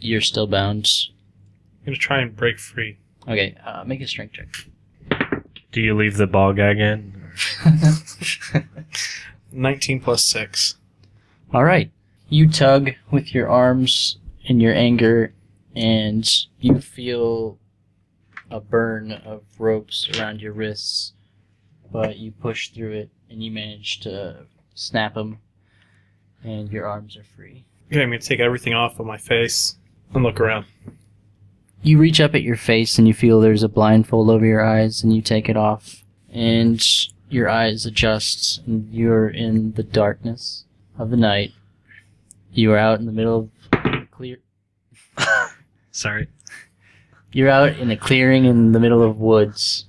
You're 0.00 0.20
still 0.20 0.46
bound. 0.46 0.88
I'm 1.80 1.86
gonna 1.86 1.96
try 1.96 2.20
and 2.20 2.34
break 2.34 2.58
free. 2.58 2.98
Okay, 3.26 3.56
uh, 3.64 3.84
make 3.84 4.00
a 4.00 4.06
strength 4.06 4.34
check. 4.34 4.48
Do 5.72 5.80
you 5.80 5.96
leave 5.96 6.16
the 6.16 6.26
ball 6.26 6.52
gag 6.52 6.78
in? 6.78 7.30
19 9.52 10.00
plus 10.00 10.24
6. 10.24 10.76
All 11.52 11.64
right. 11.64 11.90
You 12.28 12.48
tug 12.48 12.90
with 13.10 13.34
your 13.34 13.48
arms 13.48 14.18
in 14.44 14.60
your 14.60 14.74
anger, 14.74 15.34
and 15.74 16.28
you 16.60 16.80
feel 16.80 17.58
a 18.50 18.60
burn 18.60 19.12
of 19.12 19.42
ropes 19.58 20.08
around 20.16 20.40
your 20.40 20.52
wrists, 20.52 21.12
but 21.90 22.16
you 22.18 22.30
push 22.30 22.70
through 22.70 22.92
it 22.92 23.10
and 23.30 23.42
you 23.42 23.50
manage 23.50 24.00
to 24.00 24.46
snap 24.74 25.14
them, 25.14 25.38
and 26.44 26.70
your 26.70 26.86
arms 26.86 27.16
are 27.16 27.24
free. 27.24 27.64
Okay, 27.90 28.02
I'm 28.02 28.10
gonna 28.10 28.20
take 28.20 28.40
everything 28.40 28.74
off 28.74 29.00
of 29.00 29.06
my 29.06 29.16
face 29.16 29.76
and 30.12 30.22
look 30.22 30.40
around. 30.40 30.66
You 31.82 31.98
reach 31.98 32.20
up 32.20 32.34
at 32.34 32.42
your 32.42 32.56
face 32.56 32.98
and 32.98 33.08
you 33.08 33.14
feel 33.14 33.40
there's 33.40 33.62
a 33.62 33.68
blindfold 33.68 34.30
over 34.30 34.46
your 34.46 34.64
eyes, 34.64 35.02
and 35.02 35.14
you 35.14 35.20
take 35.20 35.48
it 35.48 35.56
off, 35.56 36.02
and 36.30 36.82
your 37.28 37.48
eyes 37.48 37.84
adjust, 37.84 38.62
and 38.66 38.92
you're 38.92 39.28
in 39.28 39.72
the 39.72 39.82
darkness 39.82 40.64
of 40.98 41.10
the 41.10 41.16
night. 41.16 41.52
You 42.52 42.72
are 42.72 42.78
out 42.78 43.00
in 43.00 43.06
the 43.06 43.12
middle 43.12 43.50
of 43.72 43.82
the 43.82 44.06
clear. 44.10 44.38
Sorry. 45.90 46.28
You're 47.32 47.50
out 47.50 47.78
in 47.78 47.90
a 47.90 47.96
clearing 47.96 48.44
in 48.44 48.72
the 48.72 48.80
middle 48.80 49.02
of 49.02 49.18
woods, 49.18 49.86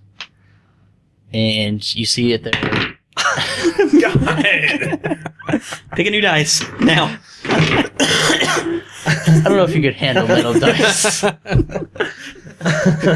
and 1.31 1.95
you 1.95 2.05
see 2.05 2.33
it 2.33 2.43
there. 2.43 2.97
God! 4.01 5.61
Pick 5.93 6.07
a 6.07 6.09
new 6.09 6.21
dice 6.21 6.63
now. 6.79 7.17
I 7.45 9.41
don't 9.43 9.57
know 9.57 9.63
if 9.63 9.75
you 9.75 9.81
could 9.81 9.93
handle 9.95 10.27
metal 10.27 10.53
dice. 10.59 11.21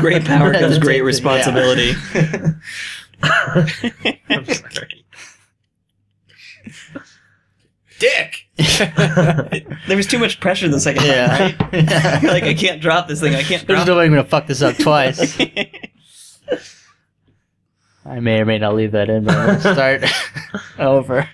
Great 0.01 0.25
power 0.25 0.53
comes 0.53 0.77
great 0.79 1.01
responsibility. 1.01 1.93
I'm 3.23 4.45
sorry. 4.45 5.05
Dick! 7.99 8.47
there 9.87 9.97
was 9.97 10.07
too 10.07 10.19
much 10.19 10.39
pressure 10.39 10.69
the 10.69 10.79
second 10.79 11.03
Yeah. 11.05 11.27
time. 11.51 11.69
Right? 11.73 12.23
Like 12.23 12.43
I 12.43 12.53
can't 12.53 12.81
drop 12.81 13.07
this 13.07 13.19
thing. 13.19 13.35
I 13.35 13.43
can't 13.43 13.65
There's 13.67 13.79
drop. 13.79 13.87
no 13.87 13.97
way 13.97 14.05
I'm 14.05 14.11
gonna 14.11 14.23
fuck 14.23 14.47
this 14.47 14.61
up 14.61 14.77
twice. 14.77 15.19
I 18.09 18.19
may 18.19 18.39
or 18.41 18.45
may 18.45 18.57
not 18.57 18.75
leave 18.75 18.91
that 18.93 19.09
in, 19.09 19.23
but 19.25 19.35
I'm 19.35 19.47
gonna 19.61 19.61
start 19.73 20.03
over. 20.79 21.29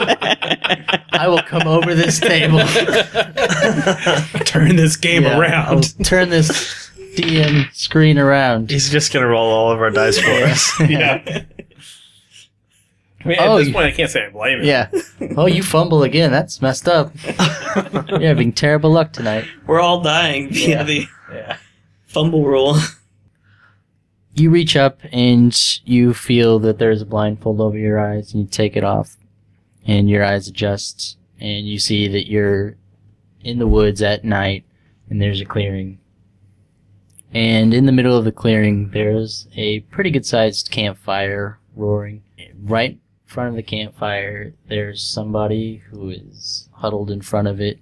I 0.00 1.26
will 1.28 1.42
come 1.42 1.66
over 1.66 1.94
this 1.94 2.20
table. 2.20 2.58
Turn 4.44 4.76
this 4.76 4.96
game 4.96 5.24
Yeah, 5.24 5.34
I'll 5.34 5.40
around. 5.40 6.04
turn 6.04 6.28
this 6.30 6.90
DM 7.16 7.72
screen 7.74 8.18
around. 8.18 8.70
He's 8.70 8.88
just 8.90 9.12
gonna 9.12 9.26
roll 9.26 9.50
all 9.50 9.72
of 9.72 9.80
our 9.80 9.90
dice 9.90 10.18
for 10.18 10.30
us. 10.30 10.80
yeah. 10.88 11.22
I 13.24 13.28
mean, 13.28 13.36
Oh, 13.40 13.56
at 13.56 13.58
this 13.58 13.68
you- 13.68 13.74
point, 13.74 13.86
I 13.86 13.90
can't 13.90 14.10
say 14.10 14.24
I 14.26 14.30
blame 14.30 14.60
him. 14.60 14.64
Yeah. 14.64 14.88
Oh, 15.36 15.46
you 15.46 15.62
fumble 15.62 16.02
again. 16.04 16.30
That's 16.30 16.62
messed 16.62 16.88
up. 16.88 17.12
You're 18.08 18.20
having 18.20 18.52
terrible 18.52 18.90
luck 18.92 19.12
tonight. 19.12 19.44
We're 19.66 19.80
all 19.80 20.00
dying 20.00 20.50
via 20.52 20.68
Yeah. 20.68 20.82
the 20.84 21.06
Yeah. 21.32 21.56
fumble 22.06 22.44
rule. 22.44 22.76
You 24.38 24.50
reach 24.50 24.76
up 24.76 25.00
and 25.10 25.52
you 25.84 26.14
feel 26.14 26.60
that 26.60 26.78
there's 26.78 27.02
a 27.02 27.06
blindfold 27.06 27.60
over 27.60 27.76
your 27.76 27.98
eyes, 27.98 28.32
and 28.32 28.42
you 28.44 28.48
take 28.48 28.76
it 28.76 28.84
off, 28.84 29.16
and 29.84 30.08
your 30.08 30.24
eyes 30.24 30.46
adjust, 30.46 31.18
and 31.40 31.66
you 31.66 31.80
see 31.80 32.06
that 32.06 32.30
you're 32.30 32.76
in 33.42 33.58
the 33.58 33.66
woods 33.66 34.00
at 34.00 34.24
night, 34.24 34.64
and 35.10 35.20
there's 35.20 35.40
a 35.40 35.44
clearing. 35.44 35.98
And 37.34 37.74
in 37.74 37.86
the 37.86 37.92
middle 37.92 38.16
of 38.16 38.24
the 38.24 38.30
clearing, 38.30 38.90
there's 38.90 39.48
a 39.56 39.80
pretty 39.80 40.12
good 40.12 40.24
sized 40.24 40.70
campfire 40.70 41.58
roaring. 41.74 42.22
Right 42.62 42.92
in 42.92 43.00
front 43.26 43.48
of 43.50 43.56
the 43.56 43.62
campfire, 43.64 44.54
there's 44.68 45.02
somebody 45.02 45.82
who 45.90 46.10
is 46.10 46.68
huddled 46.74 47.10
in 47.10 47.22
front 47.22 47.48
of 47.48 47.60
it, 47.60 47.80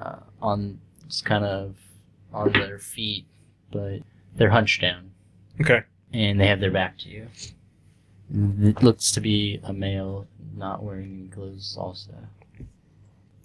uh, 0.00 0.20
on 0.40 0.80
just 1.06 1.26
kind 1.26 1.44
of 1.44 1.76
on 2.32 2.50
their 2.52 2.78
feet, 2.78 3.26
but 3.70 4.00
they're 4.34 4.48
hunched 4.48 4.80
down 4.80 5.11
Okay. 5.60 5.82
and 6.12 6.40
they 6.40 6.46
have 6.46 6.60
their 6.60 6.70
back 6.70 6.98
to 6.98 7.08
you. 7.08 7.28
It 8.34 8.82
looks 8.82 9.12
to 9.12 9.20
be 9.20 9.60
a 9.62 9.72
male 9.72 10.26
not 10.56 10.82
wearing 10.82 11.12
any 11.20 11.28
clothes 11.28 11.76
also. 11.78 12.12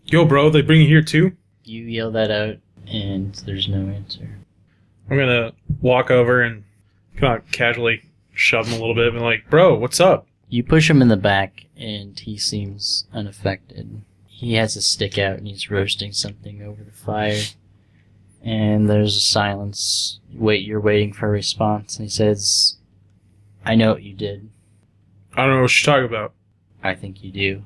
Yo, 0.05 0.23
bro, 0.25 0.49
they 0.49 0.61
bring 0.61 0.81
you 0.81 0.87
here 0.87 1.01
too? 1.01 1.35
You 1.63 1.83
yell 1.83 2.11
that 2.11 2.31
out 2.31 2.57
and 2.87 3.35
there's 3.45 3.67
no 3.67 3.89
answer. 3.89 4.29
I'm 5.09 5.17
gonna 5.17 5.51
walk 5.81 6.09
over 6.09 6.41
and 6.41 6.63
kind 7.17 7.37
of 7.37 7.51
casually 7.51 8.03
shove 8.33 8.67
him 8.67 8.73
a 8.75 8.79
little 8.79 8.95
bit 8.95 9.07
and 9.07 9.17
be 9.17 9.23
like, 9.23 9.49
bro, 9.49 9.75
what's 9.75 9.99
up? 9.99 10.27
You 10.49 10.63
push 10.63 10.89
him 10.89 11.01
in 11.01 11.09
the 11.09 11.17
back 11.17 11.65
and 11.75 12.17
he 12.17 12.37
seems 12.37 13.05
unaffected. 13.13 14.01
He 14.27 14.53
has 14.53 14.75
a 14.77 14.81
stick 14.81 15.17
out 15.17 15.37
and 15.37 15.47
he's 15.47 15.69
roasting 15.69 16.13
something 16.13 16.61
over 16.61 16.83
the 16.83 16.91
fire. 16.91 17.41
And 18.43 18.89
there's 18.89 19.15
a 19.17 19.21
silence. 19.21 20.19
Wait, 20.33 20.65
you're 20.65 20.79
waiting 20.79 21.13
for 21.13 21.27
a 21.27 21.31
response 21.31 21.97
and 21.97 22.05
he 22.05 22.09
says, 22.09 22.77
I 23.65 23.75
know 23.75 23.93
what 23.93 24.03
you 24.03 24.13
did. 24.13 24.49
I 25.35 25.45
don't 25.45 25.55
know 25.55 25.61
what 25.63 25.85
you're 25.85 25.93
talking 25.93 26.09
about. 26.09 26.33
I 26.83 26.95
think 26.95 27.23
you 27.23 27.31
do. 27.31 27.63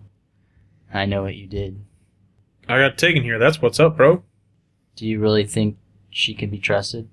I 0.94 1.06
know 1.06 1.24
what 1.24 1.36
you 1.36 1.48
did. 1.48 1.80
I 2.68 2.80
got 2.80 2.98
taken 2.98 3.24
here. 3.24 3.38
That's 3.38 3.62
what's 3.62 3.80
up, 3.80 3.98
bro. 3.98 4.24
Do 4.96 5.06
you 5.06 5.20
really 5.20 5.46
think 5.46 5.78
she 6.10 6.34
can 6.34 6.50
be 6.50 6.60
trusted? 6.60 7.08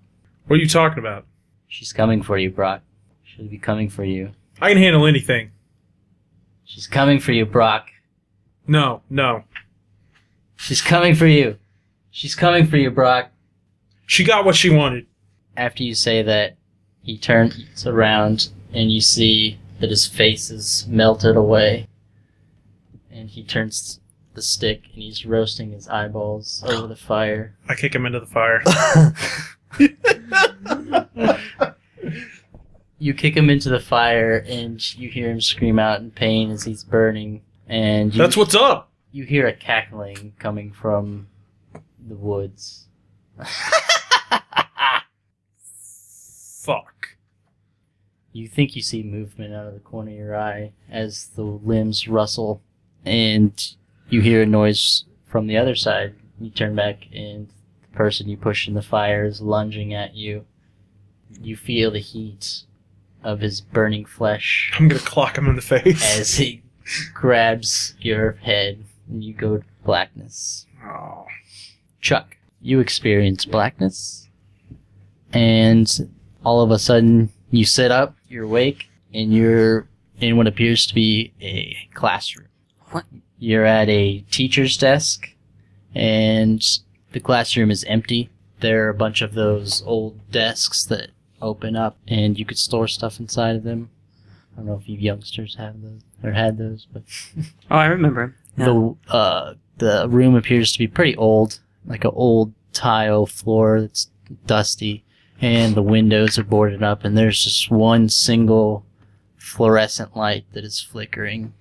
What 0.47 0.57
are 0.57 0.63
you 0.63 0.69
talking 0.69 0.99
about? 0.99 1.27
She's 1.67 1.93
coming 1.93 2.23
for 2.23 2.39
you, 2.39 2.51
Brock. 2.51 2.83
She'll 3.23 3.47
be 3.47 3.59
coming 3.59 3.89
for 3.89 4.05
you. 4.05 4.33
I 4.61 4.71
can 4.71 4.79
handle 4.79 5.07
anything. 5.07 5.51
She's 6.65 6.87
coming 6.87 7.21
for 7.21 7.33
you, 7.33 7.45
Brock. 7.47 7.91
No, 8.67 9.03
no. 9.09 9.45
She's 10.57 10.83
coming 10.83 11.15
for 11.15 11.27
you. 11.27 11.59
She's 12.11 12.35
coming 12.35 12.67
for 12.67 12.77
you, 12.77 12.91
Brock. 12.91 13.31
She 14.09 14.25
got 14.25 14.47
what 14.47 14.57
she 14.57 14.71
wanted. 14.71 15.07
After 15.55 15.83
you 15.83 15.95
say 15.95 16.23
that, 16.23 16.57
he 17.03 17.19
turns 17.19 17.87
around 17.87 18.49
and 18.73 18.91
you 18.91 19.03
see 19.03 19.59
that 19.81 19.91
his 19.91 20.07
face 20.07 20.51
is 20.51 20.87
melted 20.89 21.37
away. 21.37 21.89
And 23.11 23.29
he 23.29 23.45
turns 23.45 24.01
the 24.33 24.41
stick 24.41 24.85
and 24.95 25.03
he's 25.03 25.27
roasting 25.27 25.73
his 25.73 25.89
eyeballs 25.89 26.65
over 26.67 26.87
the 26.87 26.97
fire. 26.97 27.55
I 27.69 27.75
kick 27.75 27.95
him 27.95 28.07
into 28.07 28.21
the 28.21 28.27
fire. 28.27 28.63
You 33.01 33.15
kick 33.15 33.37
him 33.37 33.49
into 33.49 33.69
the 33.69 33.79
fire 33.79 34.45
and 34.49 34.83
you 34.99 35.09
hear 35.09 35.31
him 35.31 35.41
scream 35.41 35.79
out 35.79 36.01
in 36.01 36.11
pain 36.11 36.51
as 36.51 36.65
he's 36.65 36.83
burning. 36.83 37.43
And 37.69 38.13
you, 38.13 38.19
That's 38.19 38.37
what's 38.37 38.57
up. 38.57 38.91
you 39.13 39.23
hear 39.23 39.47
a 39.47 39.53
cackling 39.53 40.33
coming 40.41 40.73
from 40.73 41.29
the 42.09 42.17
woods. 42.17 42.87
Fuck. 46.69 47.17
You 48.35 48.47
think 48.47 48.77
you 48.77 48.83
see 48.83 49.03
movement 49.03 49.55
out 49.55 49.69
of 49.69 49.73
the 49.73 49.81
corner 49.81 50.11
of 50.11 50.19
your 50.19 50.37
eye 50.37 50.73
as 50.91 51.29
the 51.29 51.41
limbs 51.41 52.07
rustle, 52.07 52.61
and 53.07 53.75
you 54.11 54.21
hear 54.21 54.43
a 54.43 54.47
noise 54.47 55.05
from 55.25 55.47
the 55.47 55.57
other 55.57 55.75
side. 55.75 56.15
You 56.39 56.51
turn 56.51 56.75
back, 56.75 57.07
and 57.11 57.49
the 57.81 57.97
person 57.97 58.29
you 58.29 58.37
push 58.37 58.69
in 58.69 58.75
the 58.75 58.83
fire 58.83 59.25
is 59.25 59.41
lunging 59.41 59.95
at 59.95 60.15
you. 60.15 60.45
You 61.41 61.57
feel 61.57 61.91
the 61.91 62.01
heat 62.01 62.65
of 63.25 63.41
his 63.41 63.63
burning 63.63 64.05
flesh 64.05 64.71
I'm 64.79 64.89
gonna 64.89 65.01
clock 65.01 65.39
him 65.39 65.49
in 65.49 65.57
the 65.57 65.63
face. 65.63 66.19
as 66.19 66.35
he 66.35 66.61
grabs 67.15 67.95
your 67.99 68.33
head, 68.33 68.85
and 69.09 69.25
you 69.25 69.33
go 69.33 69.57
to 69.57 69.65
blackness. 69.87 70.67
Oh. 70.85 71.25
Chuck, 72.03 72.37
you 72.61 72.79
experience 72.79 73.47
blackness, 73.47 74.29
and 75.33 76.11
all 76.45 76.61
of 76.61 76.71
a 76.71 76.79
sudden 76.79 77.31
you 77.51 77.65
sit 77.65 77.91
up, 77.91 78.17
you're 78.29 78.45
awake, 78.45 78.89
and 79.13 79.33
you're 79.33 79.87
in 80.21 80.37
what 80.37 80.47
appears 80.47 80.87
to 80.87 80.95
be 80.95 81.33
a 81.41 81.77
classroom. 81.95 82.49
What? 82.91 83.05
You're 83.39 83.65
at 83.65 83.89
a 83.89 84.21
teacher's 84.31 84.77
desk, 84.77 85.29
and 85.95 86.63
the 87.13 87.21
classroom 87.21 87.71
is 87.71 87.85
empty. 87.85 88.31
There 88.61 88.87
are 88.87 88.91
a 88.91 88.95
bunch 88.95 89.23
of 89.23 89.35
those 89.35 89.83
old 89.87 90.19
desks 90.31 90.85
that 90.87 91.11
open 91.41 91.77
up, 91.77 91.97
and 92.09 92.39
you 92.39 92.45
could 92.45 92.59
store 92.59 92.89
stuff 92.89 93.21
inside 93.21 93.57
of 93.57 93.63
them. 93.63 93.91
I 94.55 94.57
don't 94.61 94.67
know 94.67 94.75
if 94.81 94.89
you 94.89 94.99
youngsters 94.99 95.55
have 95.55 95.81
those 95.83 96.01
or 96.25 96.33
had 96.33 96.59
those, 96.59 96.87
but 96.93 97.03
Oh, 97.71 97.77
I 97.77 97.87
remember. 97.87 98.35
Yeah. 98.57 98.65
the 98.67 98.97
uh, 99.09 99.55
the 99.77 100.09
room 100.09 100.35
appears 100.35 100.73
to 100.73 100.79
be 100.81 100.89
pretty 100.89 101.15
old, 101.15 101.61
like 101.87 102.05
an 102.05 102.11
old 102.13 102.53
tile 102.73 103.25
floor 103.27 103.81
that's 103.81 104.11
dusty, 104.47 105.05
and 105.41 105.75
the 105.75 105.83
windows 105.83 106.39
are 106.39 106.45
boarded 106.45 106.83
up, 106.83 107.05
and 107.05 107.17
there's 107.17 107.43
just 107.43 107.71
one 107.71 108.09
single 108.09 108.85
fluorescent 109.37 110.17
light 110.17 110.45
that 110.53 110.65
is 110.65 110.81
flickering. 110.81 111.53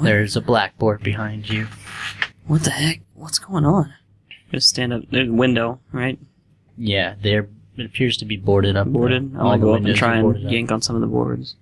There's 0.00 0.36
a 0.36 0.40
blackboard 0.40 1.02
behind 1.02 1.48
you. 1.50 1.68
What 2.46 2.64
the 2.64 2.70
heck? 2.70 3.00
What's 3.14 3.38
going 3.38 3.64
on? 3.64 3.92
Just 4.50 4.68
stand 4.68 4.92
up. 4.92 5.02
There's 5.10 5.28
a 5.28 5.32
window, 5.32 5.80
right? 5.92 6.18
Yeah, 6.76 7.14
there 7.22 7.48
it 7.76 7.86
appears 7.86 8.16
to 8.18 8.24
be 8.24 8.36
boarded 8.36 8.76
up. 8.76 8.88
Boarded. 8.88 9.32
I'm 9.34 9.40
All 9.40 9.50
gonna 9.52 9.62
go 9.62 9.74
up 9.74 9.84
and 9.84 9.96
try 9.96 10.14
and 10.16 10.22
boarded 10.24 10.46
up. 10.46 10.52
yank 10.52 10.72
on 10.72 10.82
some 10.82 10.94
of 10.96 11.00
the 11.00 11.06
boards. 11.08 11.56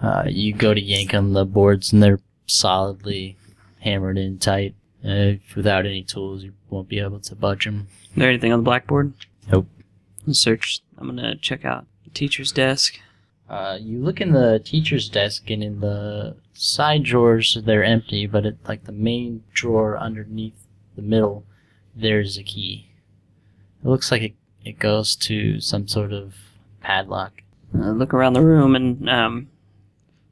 Uh, 0.00 0.24
you 0.26 0.52
go 0.52 0.74
to 0.74 0.80
yank 0.80 1.14
on 1.14 1.32
the 1.32 1.44
boards, 1.44 1.92
and 1.92 2.02
they're 2.02 2.18
solidly 2.46 3.36
hammered 3.80 4.18
in 4.18 4.38
tight. 4.38 4.74
Uh, 5.04 5.32
without 5.56 5.86
any 5.86 6.02
tools, 6.02 6.42
you 6.44 6.52
won't 6.70 6.88
be 6.88 6.98
able 6.98 7.20
to 7.20 7.34
budge 7.34 7.64
them. 7.64 7.86
Is 8.04 8.16
there 8.16 8.28
anything 8.28 8.52
on 8.52 8.60
the 8.60 8.64
blackboard? 8.64 9.12
Nope. 9.50 9.66
Search. 10.30 10.80
I'm 10.98 11.08
gonna 11.08 11.36
check 11.36 11.64
out 11.64 11.86
the 12.04 12.10
teacher's 12.10 12.52
desk. 12.52 13.00
Uh, 13.48 13.76
you 13.80 13.98
look 13.98 14.20
in 14.20 14.32
the 14.32 14.60
teacher's 14.64 15.08
desk, 15.08 15.50
and 15.50 15.62
in 15.62 15.80
the 15.80 16.36
side 16.54 17.02
drawers, 17.02 17.58
they're 17.64 17.84
empty, 17.84 18.26
but 18.26 18.46
at 18.46 18.56
like 18.66 18.84
the 18.84 18.92
main 18.92 19.42
drawer 19.52 19.98
underneath 19.98 20.66
the 20.96 21.02
middle, 21.02 21.44
there's 21.94 22.38
a 22.38 22.42
key. 22.42 22.88
It 23.84 23.88
looks 23.88 24.10
like 24.10 24.22
it, 24.22 24.34
it 24.64 24.78
goes 24.78 25.16
to 25.16 25.60
some 25.60 25.88
sort 25.88 26.12
of 26.12 26.34
padlock. 26.80 27.42
Uh, 27.74 27.90
look 27.90 28.14
around 28.14 28.34
the 28.34 28.42
room, 28.42 28.76
and 28.76 29.08
um, 29.10 29.48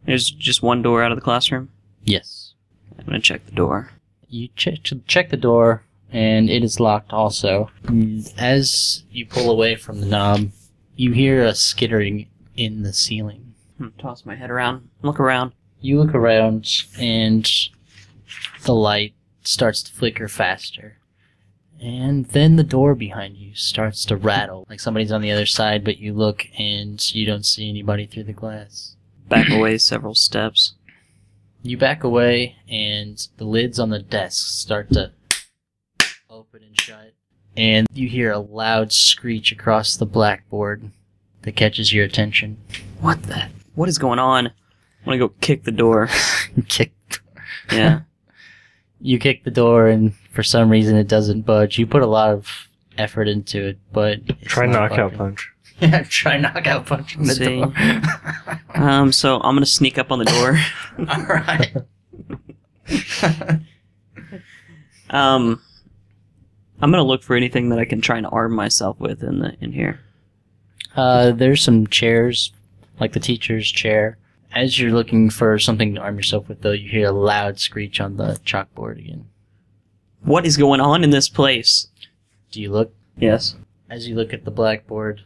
there's 0.07 0.31
just 0.31 0.63
one 0.63 0.83
door 0.83 1.03
out 1.03 1.13
of 1.13 1.17
the 1.17 1.23
classroom. 1.23 1.71
Yes. 2.05 2.55
I'm 2.99 3.07
gonna 3.07 3.21
check 3.21 3.45
the 3.47 3.53
door. 3.53 3.91
You 4.29 4.49
check, 4.57 4.79
check 5.07 5.31
the 5.31 5.37
door, 5.37 5.83
and 6.12 6.50
it 6.50 6.64
is 6.64 6.81
locked 6.81 7.12
also. 7.12 7.71
As 8.37 9.05
you 9.11 9.26
pull 9.26 9.50
away 9.50 9.76
from 9.76 10.00
the 10.00 10.07
knob, 10.07 10.50
you 10.97 11.12
hear 11.12 11.45
a 11.45 11.55
skittering 11.55 12.29
in 12.57 12.83
the 12.83 12.93
ceiling. 12.93 13.55
Hmm, 13.79 13.88
toss 13.99 14.26
my 14.26 14.35
head 14.35 14.50
around. 14.50 14.88
Look 15.02 15.21
around. 15.21 15.52
You 15.81 16.02
look 16.02 16.14
around, 16.14 16.69
and 16.99 17.49
the 18.64 18.75
light 18.75 19.14
starts 19.43 19.83
to 19.85 19.93
flicker 19.93 20.29
faster. 20.29 20.99
And 21.81 22.26
then 22.26 22.57
the 22.57 22.62
door 22.62 22.95
behind 22.95 23.38
you 23.38 23.55
starts 23.55 24.05
to 24.07 24.17
rattle, 24.17 24.67
like 24.69 24.81
somebody's 24.81 25.12
on 25.12 25.23
the 25.23 25.33
other 25.33 25.47
side, 25.47 25.83
but 25.83 25.97
you 25.97 26.12
look 26.12 26.47
and 26.59 27.14
you 27.14 27.25
don't 27.25 27.47
see 27.47 27.71
anybody 27.71 28.07
through 28.07 28.25
the 28.25 28.35
glass. 28.35 28.97
Back 29.29 29.49
away 29.50 29.79
several 29.79 30.14
steps. 30.14 30.75
You 31.62 31.79
back 31.79 32.05
away, 32.05 32.57
and 32.69 33.26
the 33.38 33.45
lids 33.45 33.79
on 33.79 33.90
the 33.90 33.99
desk 33.99 34.47
start 34.47 34.93
to 34.93 35.12
open 36.31 36.63
and 36.63 36.81
shut. 36.81 37.13
And 37.57 37.87
you 37.93 38.09
hear 38.09 38.31
a 38.31 38.39
loud 38.39 38.93
screech 38.93 39.51
across 39.53 39.97
the 39.97 40.07
blackboard 40.07 40.91
that 41.43 41.57
catches 41.57 41.93
your 41.93 42.05
attention. 42.05 42.59
What 43.01 43.23
the? 43.25 43.49
What 43.75 43.89
is 43.89 43.99
going 43.99 44.19
on? 44.19 44.47
I 44.49 44.53
want 45.07 45.15
to 45.21 45.29
go 45.29 45.35
kick 45.41 45.65
the 45.65 45.73
door. 45.73 46.09
You 46.55 46.63
kick, 46.69 46.93
Yeah. 47.73 48.01
you 49.01 49.19
kick 49.19 49.45
the 49.45 49.51
door, 49.51 49.89
and 49.89 50.15
for 50.33 50.43
some 50.43 50.71
reason 50.71 50.97
it 50.97 51.09
doesn't 51.09 51.43
budge. 51.43 51.79
You 51.79 51.87
put 51.87 52.03
a 52.03 52.07
lot 52.07 52.31
of 52.31 52.69
effort 52.99 53.27
into 53.29 53.67
it, 53.69 53.79
but 53.93 54.19
it's 54.29 54.45
Try 54.53 54.67
not 54.67 54.91
knockout 54.91 55.13
budging. 55.13 55.19
punch. 55.19 55.51
Yeah, 55.81 56.03
try 56.07 56.37
knockout 56.37 56.85
punching 56.85 57.23
the 57.25 57.35
See. 57.35 57.61
door. 57.63 57.73
Um. 58.75 59.13
So 59.13 59.37
I'm 59.41 59.57
gonna 59.57 59.65
sneak 59.65 59.97
up 59.97 60.13
on 60.13 60.19
the 60.19 60.27
door. 60.27 60.59
All 61.09 61.25
right. 61.25 61.75
Um. 65.09 65.63
I'm 66.83 66.91
gonna 66.91 67.03
look 67.05 67.23
for 67.23 67.37
anything 67.37 67.69
that 67.71 67.79
I 67.79 67.85
can 67.85 68.01
try 68.01 68.17
and 68.19 68.27
arm 68.27 68.55
myself 68.55 68.99
with 69.01 69.23
in 69.23 69.39
the 69.41 69.55
in 69.61 69.73
here. 69.73 70.01
Uh, 70.97 71.31
there's 71.33 71.63
some 71.63 71.87
chairs, 71.87 72.53
like 72.99 73.13
the 73.13 73.21
teacher's 73.21 73.71
chair. 73.71 74.19
As 74.52 74.78
you're 74.81 74.91
looking 74.93 75.31
for 75.31 75.59
something 75.59 75.95
to 75.95 76.00
arm 76.00 76.17
yourself 76.17 76.49
with, 76.49 76.63
though, 76.63 76.73
you 76.73 76.89
hear 76.89 77.09
a 77.09 77.13
loud 77.13 77.61
screech 77.61 78.00
on 78.00 78.17
the 78.17 78.41
chalkboard 78.45 78.99
again. 78.99 79.26
What 80.23 80.45
is 80.45 80.57
going 80.57 80.81
on 80.81 81.04
in 81.04 81.11
this 81.11 81.28
place? 81.28 81.87
Do 82.50 82.61
you 82.61 82.73
look? 82.73 82.93
Yes. 83.17 83.54
As 83.89 84.09
you 84.09 84.17
look 84.17 84.33
at 84.33 84.45
the 84.45 84.50
blackboard, 84.50 85.23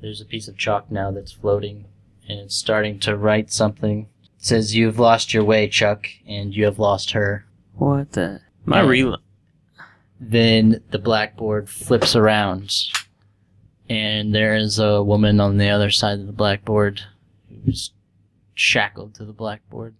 there's 0.00 0.20
a 0.20 0.24
piece 0.24 0.48
of 0.48 0.56
chalk 0.56 0.90
now 0.90 1.10
that's 1.10 1.32
floating, 1.32 1.84
and 2.28 2.38
it's 2.40 2.54
starting 2.54 2.98
to 3.00 3.16
write 3.16 3.52
something. 3.52 4.08
It 4.38 4.44
says, 4.46 4.74
"You've 4.74 4.98
lost 4.98 5.34
your 5.34 5.44
way, 5.44 5.68
Chuck, 5.68 6.08
and 6.26 6.54
you 6.54 6.64
have 6.64 6.78
lost 6.78 7.10
her." 7.12 7.44
What 7.74 8.12
the? 8.12 8.40
My 8.64 8.80
Yeah. 8.82 8.88
real. 8.88 9.18
Then 10.24 10.82
the 10.90 11.00
blackboard 11.00 11.68
flips 11.68 12.14
around, 12.14 12.72
and 13.88 14.32
there 14.32 14.54
is 14.54 14.78
a 14.78 15.02
woman 15.02 15.40
on 15.40 15.56
the 15.58 15.68
other 15.68 15.90
side 15.90 16.20
of 16.20 16.26
the 16.26 16.32
blackboard 16.32 17.00
who's 17.64 17.90
shackled 18.54 19.14
to 19.16 19.24
the 19.24 19.32
blackboard. 19.32 19.94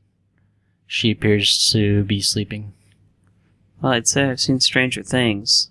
She 0.87 1.11
appears 1.11 1.70
to 1.72 2.04
be 2.04 2.20
sleeping. 2.20 2.72
Well, 3.80 3.92
I'd 3.94 4.06
say 4.06 4.24
I've 4.30 4.38
seen 4.40 4.61
stranger 4.61 5.02
things, 5.02 5.70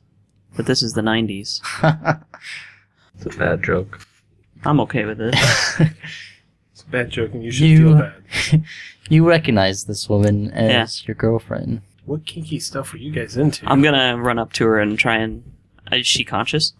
but 0.57 0.65
this 0.65 0.83
is 0.83 0.93
the 0.93 1.01
'90s. 1.01 1.61
It's 3.23 3.35
a 3.35 3.39
bad 3.39 3.63
joke. 3.63 4.05
I'm 4.65 4.79
okay 4.81 5.05
with 5.05 5.21
it. 5.21 5.35
It's 6.73 6.81
a 6.83 6.87
bad 6.89 7.09
joke, 7.11 7.33
and 7.33 7.43
you 7.43 7.51
should 7.51 7.67
You- 7.67 7.77
feel 7.77 7.97
bad. 8.51 8.63
you 9.09 9.27
recognize 9.27 9.83
this 9.85 10.09
woman 10.09 10.49
as 10.51 11.07
your 11.07 11.15
girlfriend. 11.15 11.81
What 12.05 12.25
kinky 12.25 12.59
stuff 12.59 12.91
were 12.93 12.99
you 12.99 13.11
guys 13.11 13.37
into? 13.37 13.69
I'm 13.69 13.81
gonna 13.81 14.17
run 14.17 14.39
up 14.39 14.53
to 14.53 14.65
her 14.65 14.79
and 14.79 14.97
try 14.97 15.17
and. 15.17 15.43
Is 15.91 16.07
she 16.07 16.23
conscious? 16.23 16.73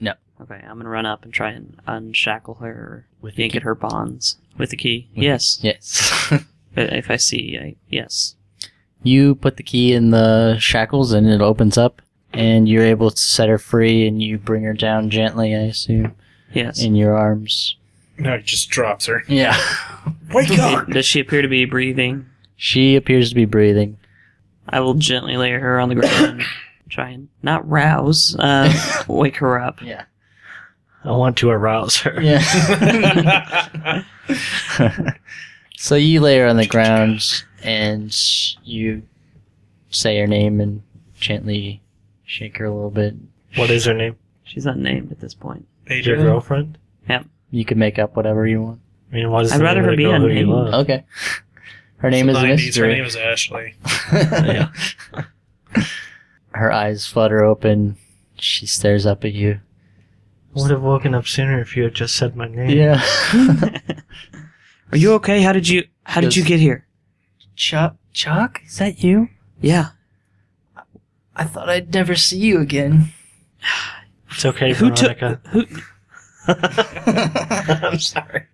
No. 0.00 0.12
Okay, 0.40 0.60
I'm 0.66 0.76
gonna 0.78 0.88
run 0.88 1.06
up 1.06 1.24
and 1.24 1.32
try 1.32 1.50
and 1.50 1.78
unshackle 1.86 2.54
her, 2.54 3.06
With 3.20 3.34
the 3.36 3.42
yank 3.42 3.52
key? 3.52 3.56
at 3.58 3.62
her 3.62 3.74
bonds 3.74 4.36
with 4.56 4.70
the 4.70 4.76
key. 4.76 5.08
With 5.10 5.20
the- 5.20 5.22
yes. 5.26 5.58
Yes. 5.62 6.32
But 6.74 6.92
If 6.92 7.10
I 7.10 7.16
see, 7.16 7.58
I, 7.60 7.74
yes. 7.88 8.36
you 9.02 9.34
put 9.34 9.56
the 9.56 9.64
key 9.64 9.92
in 9.92 10.10
the 10.10 10.56
shackles 10.60 11.10
and 11.12 11.26
it 11.28 11.40
opens 11.40 11.76
up, 11.76 12.00
and 12.32 12.68
you're 12.68 12.84
able 12.84 13.10
to 13.10 13.20
set 13.20 13.48
her 13.48 13.58
free, 13.58 14.06
and 14.06 14.22
you 14.22 14.38
bring 14.38 14.62
her 14.62 14.72
down 14.72 15.10
gently, 15.10 15.52
I 15.52 15.62
assume, 15.62 16.14
Yes. 16.54 16.80
in 16.80 16.94
your 16.94 17.16
arms. 17.16 17.76
No, 18.18 18.36
he 18.36 18.42
just 18.44 18.70
drops 18.70 19.06
her. 19.06 19.24
Yeah. 19.26 19.58
Wake 20.32 20.56
up! 20.60 20.86
Does 20.88 21.06
she 21.06 21.18
appear 21.18 21.42
to 21.42 21.48
be 21.48 21.64
breathing? 21.64 22.26
she 22.56 22.94
appears 22.94 23.30
to 23.30 23.34
be 23.34 23.46
breathing. 23.46 23.96
I 24.70 24.80
will 24.80 24.94
gently 24.94 25.36
lay 25.36 25.50
her 25.50 25.78
on 25.78 25.88
the 25.88 25.96
ground 25.96 26.24
and 26.24 26.42
try 26.88 27.10
and 27.10 27.28
not 27.42 27.68
rouse, 27.68 28.36
uh, 28.38 28.72
wake 29.08 29.36
her 29.36 29.58
up. 29.58 29.82
Yeah. 29.82 30.04
I 31.04 31.10
want 31.12 31.36
to 31.38 31.50
arouse 31.50 31.96
her. 31.98 32.20
Yeah. 32.20 32.42
so 35.76 35.94
you 35.94 36.20
lay 36.20 36.38
her 36.38 36.46
on 36.46 36.56
the 36.56 36.66
ground 36.66 37.42
and 37.62 38.14
you 38.64 39.02
say 39.88 40.18
her 40.20 40.26
name 40.26 40.60
and 40.60 40.82
gently 41.18 41.80
shake 42.24 42.58
her 42.58 42.66
a 42.66 42.74
little 42.74 42.90
bit. 42.90 43.14
What 43.56 43.70
is 43.70 43.86
her 43.86 43.94
name? 43.94 44.16
She's 44.44 44.66
unnamed 44.66 45.10
at 45.10 45.20
this 45.20 45.34
point. 45.34 45.66
Your 45.86 45.98
Adrian. 45.98 46.22
girlfriend? 46.22 46.78
You 47.50 47.64
can 47.64 47.78
make 47.78 47.98
up 47.98 48.16
whatever 48.16 48.46
you 48.46 48.62
want. 48.62 48.80
I 49.10 49.16
mean, 49.16 49.30
what 49.30 49.44
is 49.44 49.52
I'd 49.52 49.60
rather 49.60 49.82
her 49.82 49.96
be 49.96 50.04
girl 50.04 50.20
who 50.20 50.28
you 50.28 50.52
unnamed. 50.52 50.74
Okay. 50.74 51.04
Her 52.00 52.10
name 52.10 52.28
is 52.28 52.36
a 52.36 52.40
90s, 52.40 52.76
Her 52.78 52.86
name 52.86 53.04
is 53.04 53.16
Ashley. 53.16 53.74
Yeah. 54.12 54.70
Her 56.52 56.72
eyes 56.72 57.06
flutter 57.06 57.44
open. 57.44 57.96
She 58.38 58.66
stares 58.66 59.06
up 59.06 59.24
at 59.24 59.32
you. 59.32 59.60
I 60.56 60.60
would 60.62 60.70
have 60.70 60.82
woken 60.82 61.14
up 61.14 61.28
sooner 61.28 61.60
if 61.60 61.76
you 61.76 61.84
had 61.84 61.94
just 61.94 62.16
said 62.16 62.34
my 62.34 62.48
name. 62.48 62.70
Yeah. 62.70 63.00
Are 64.92 64.98
you 64.98 65.12
okay? 65.14 65.42
How 65.42 65.52
did 65.52 65.68
you 65.68 65.84
How 66.02 66.20
did 66.20 66.34
you 66.34 66.42
get 66.42 66.58
here? 66.58 66.86
Chuck? 67.54 67.96
Chuck? 68.12 68.60
Is 68.66 68.78
that 68.78 69.04
you? 69.04 69.28
Yeah. 69.60 69.90
I 71.36 71.44
thought 71.44 71.68
I'd 71.68 71.94
never 71.94 72.16
see 72.16 72.38
you 72.38 72.60
again. 72.60 73.12
It's 74.32 74.44
okay, 74.46 74.72
Who 74.74 74.90
took 74.92 75.18
Veronica. 75.18 75.40
who 75.50 75.66
I'm 77.86 77.98
sorry. 77.98 78.46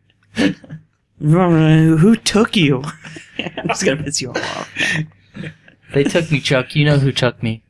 Who 1.18 2.16
took 2.16 2.56
you? 2.56 2.82
I'm 3.38 3.68
just 3.68 3.84
gonna 3.84 4.02
piss 4.02 4.20
you 4.20 4.28
all 4.30 4.38
off. 4.38 4.70
They 5.94 6.04
took 6.04 6.30
me, 6.30 6.40
Chuck. 6.40 6.74
You 6.74 6.84
know 6.84 6.98
who 6.98 7.12
took 7.12 7.42
me. 7.42 7.62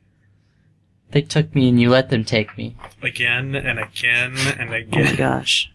They 1.11 1.21
took 1.21 1.55
me 1.55 1.69
and 1.69 1.79
you 1.79 1.89
let 1.89 2.09
them 2.09 2.25
take 2.25 2.57
me. 2.57 2.75
Again 3.01 3.55
and 3.55 3.79
again 3.79 4.35
and 4.59 4.73
again. 4.73 4.89
Oh 4.93 4.97
my 4.97 5.01
again. 5.11 5.15
gosh. 5.15 5.71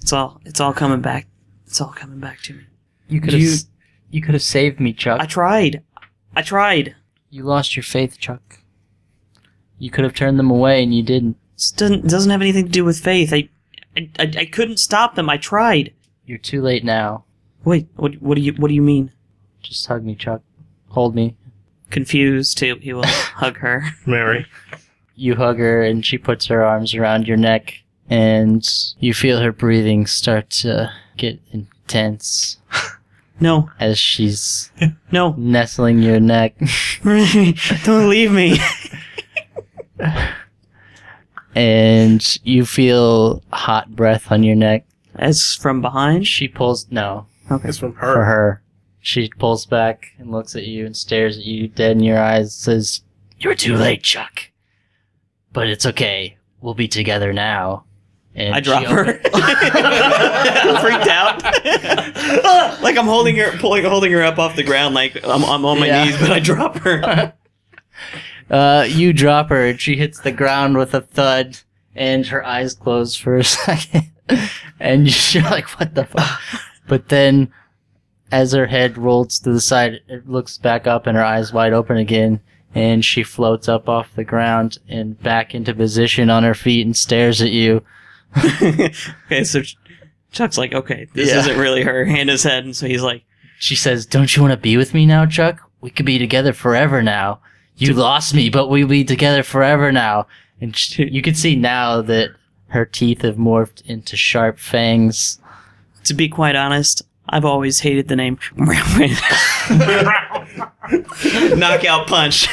It's 0.00 0.12
all 0.12 0.40
it's 0.44 0.60
all 0.60 0.72
coming 0.72 1.00
back. 1.00 1.26
It's 1.66 1.80
all 1.80 1.90
coming 1.92 2.18
back 2.18 2.40
to 2.42 2.54
me. 2.54 2.62
You 3.08 3.20
could 3.20 3.32
have 3.34 3.42
You- 3.42 3.56
you 4.10 4.22
could 4.22 4.32
have 4.34 4.42
saved 4.42 4.80
me, 4.80 4.94
Chuck. 4.94 5.20
I 5.20 5.26
tried. 5.26 5.82
I 6.34 6.40
tried. 6.42 6.96
you 7.30 7.42
lost 7.44 7.76
your 7.76 7.82
faith, 7.82 8.18
Chuck. 8.18 8.60
You 9.78 9.90
could 9.90 10.04
have 10.04 10.14
turned 10.14 10.38
them 10.38 10.50
away 10.50 10.82
and 10.82 10.94
you 10.94 11.02
didn't. 11.02 11.36
This 11.54 11.70
doesn't 11.70 12.06
it 12.06 12.08
doesn't 12.08 12.30
have 12.30 12.40
anything 12.40 12.64
to 12.66 12.70
do 12.72 12.84
with 12.84 12.98
faith. 12.98 13.32
I 13.32 13.48
I, 13.96 14.10
I, 14.18 14.32
I 14.38 14.44
couldn't 14.46 14.78
stop 14.78 15.14
them. 15.14 15.28
I 15.28 15.36
tried. 15.36 15.92
You're 16.28 16.36
too 16.36 16.60
late 16.60 16.84
now. 16.84 17.24
Wait, 17.64 17.88
what 17.96 18.20
what 18.20 18.34
do 18.34 18.42
you 18.42 18.52
what 18.52 18.68
do 18.68 18.74
you 18.74 18.82
mean? 18.82 19.12
Just 19.62 19.86
hug 19.86 20.04
me, 20.04 20.14
Chuck. 20.14 20.42
Hold 20.90 21.14
me. 21.14 21.36
Confused, 21.90 22.60
he, 22.60 22.74
he 22.76 22.92
will 22.92 23.02
hug 23.06 23.56
her. 23.58 23.82
Mary. 24.04 24.44
you 25.16 25.36
hug 25.36 25.56
her 25.58 25.82
and 25.82 26.04
she 26.04 26.18
puts 26.18 26.44
her 26.46 26.62
arms 26.62 26.94
around 26.94 27.26
your 27.26 27.38
neck 27.38 27.82
and 28.10 28.68
you 29.00 29.14
feel 29.14 29.40
her 29.40 29.52
breathing 29.52 30.06
start 30.06 30.50
to 30.50 30.92
get 31.16 31.40
intense 31.50 32.58
No, 33.40 33.70
as 33.80 33.98
she's 33.98 34.70
no, 35.12 35.32
nestling 35.38 36.02
your 36.02 36.20
neck. 36.20 36.56
don't 37.84 38.10
leave 38.10 38.32
me. 38.32 38.58
and 41.54 42.38
you 42.44 42.66
feel 42.66 43.42
hot 43.52 43.94
breath 43.94 44.30
on 44.30 44.42
your 44.42 44.56
neck. 44.56 44.84
As 45.18 45.54
from 45.54 45.80
behind. 45.82 46.26
She 46.26 46.48
pulls 46.48 46.86
no 46.90 47.26
Okay. 47.50 47.68
It's 47.68 47.78
from 47.78 47.94
her. 47.94 48.00
for 48.14 48.24
her. 48.24 48.24
her. 48.24 48.62
She 49.00 49.28
pulls 49.38 49.64
back 49.66 50.12
and 50.18 50.30
looks 50.30 50.54
at 50.54 50.64
you 50.66 50.84
and 50.86 50.96
stares 50.96 51.38
at 51.38 51.44
you 51.44 51.68
dead 51.68 51.92
in 51.92 52.02
your 52.02 52.18
eyes. 52.18 52.54
Says, 52.54 53.02
"You're 53.38 53.54
too 53.54 53.74
late, 53.76 54.02
Chuck. 54.02 54.50
But 55.52 55.68
it's 55.68 55.86
okay. 55.86 56.36
We'll 56.60 56.74
be 56.74 56.88
together 56.88 57.32
now." 57.32 57.84
And 58.34 58.54
I 58.54 58.58
she 58.58 58.64
drop 58.64 58.84
her. 58.84 59.00
open- 59.00 59.20
Freaked 60.80 61.08
out. 61.08 61.42
like 62.82 62.96
I'm 62.98 63.06
holding 63.06 63.36
her, 63.36 63.56
pulling, 63.58 63.84
holding 63.84 64.12
her 64.12 64.22
up 64.22 64.38
off 64.38 64.54
the 64.56 64.62
ground. 64.62 64.94
Like 64.94 65.16
I'm, 65.24 65.42
I'm 65.44 65.64
on 65.64 65.80
my 65.80 65.86
Yeah. 65.86 66.04
knees, 66.04 66.18
but 66.20 66.30
I 66.30 66.38
drop 66.40 66.76
her. 66.78 67.32
Uh, 68.50 68.86
you 68.88 69.12
drop 69.12 69.50
her 69.50 69.66
and 69.66 69.78
she 69.78 69.94
hits 69.96 70.20
the 70.20 70.32
ground 70.32 70.78
with 70.78 70.94
a 70.94 71.02
thud, 71.02 71.58
and 71.94 72.26
her 72.28 72.42
eyes 72.46 72.72
close 72.72 73.14
for 73.14 73.36
a 73.36 73.44
second, 73.44 74.10
and 74.80 75.08
you're 75.34 75.42
like, 75.44 75.68
"What 75.80 75.94
the 75.94 76.04
fuck?" 76.04 76.40
But 76.86 77.08
then, 77.08 77.52
as 78.32 78.52
her 78.52 78.66
head 78.66 78.98
rolls 78.98 79.38
to 79.40 79.52
the 79.52 79.60
side, 79.60 80.00
it 80.08 80.28
looks 80.28 80.58
back 80.58 80.86
up, 80.86 81.06
and 81.06 81.16
her 81.16 81.24
eyes 81.24 81.52
wide 81.52 81.72
open 81.72 81.96
again, 81.96 82.40
and 82.74 83.04
she 83.04 83.22
floats 83.22 83.68
up 83.68 83.88
off 83.88 84.14
the 84.14 84.24
ground 84.24 84.78
and 84.88 85.20
back 85.22 85.54
into 85.54 85.74
position 85.74 86.30
on 86.30 86.42
her 86.44 86.54
feet 86.54 86.84
and 86.86 86.96
stares 86.96 87.40
at 87.42 87.50
you. 87.50 87.82
okay, 88.62 89.44
so 89.44 89.62
Chuck's 90.32 90.58
like, 90.58 90.74
okay, 90.74 91.06
this 91.14 91.30
Yeah. 91.30 91.38
isn't 91.40 91.58
really 91.58 91.82
her. 91.82 92.04
Hand 92.04 92.28
his 92.28 92.42
head, 92.42 92.64
and 92.64 92.76
so 92.76 92.86
he's 92.86 93.02
like, 93.02 93.24
She 93.58 93.74
says, 93.74 94.06
"Don't 94.06 94.34
you 94.36 94.42
want 94.42 94.52
to 94.52 94.58
be 94.58 94.76
with 94.76 94.94
me 94.94 95.06
now, 95.06 95.26
Chuck? 95.26 95.60
We 95.80 95.90
could 95.90 96.06
be 96.06 96.18
together 96.18 96.52
forever 96.52 97.02
now. 97.02 97.40
You 97.76 97.92
lost 97.92 98.34
me, 98.34 98.50
but 98.50 98.68
we'll 98.68 98.86
be 98.88 99.04
together 99.04 99.42
forever 99.42 99.90
now." 99.92 100.26
And 100.60 100.76
sh 100.76 100.98
you 100.98 101.22
can 101.22 101.34
see 101.34 101.54
now 101.56 102.02
that 102.02 102.30
her 102.68 102.84
teeth 102.84 103.22
have 103.22 103.36
morphed 103.36 103.84
into 103.86 104.16
sharp 104.16 104.58
fangs. 104.58 105.38
to 106.04 106.14
be 106.14 106.28
quite 106.28 106.56
honest, 106.56 107.02
I've 107.30 107.44
always 107.44 107.80
hated 107.80 108.08
the 108.08 108.16
name. 108.16 108.38
Knockout 111.58 112.06
punch. 112.06 112.46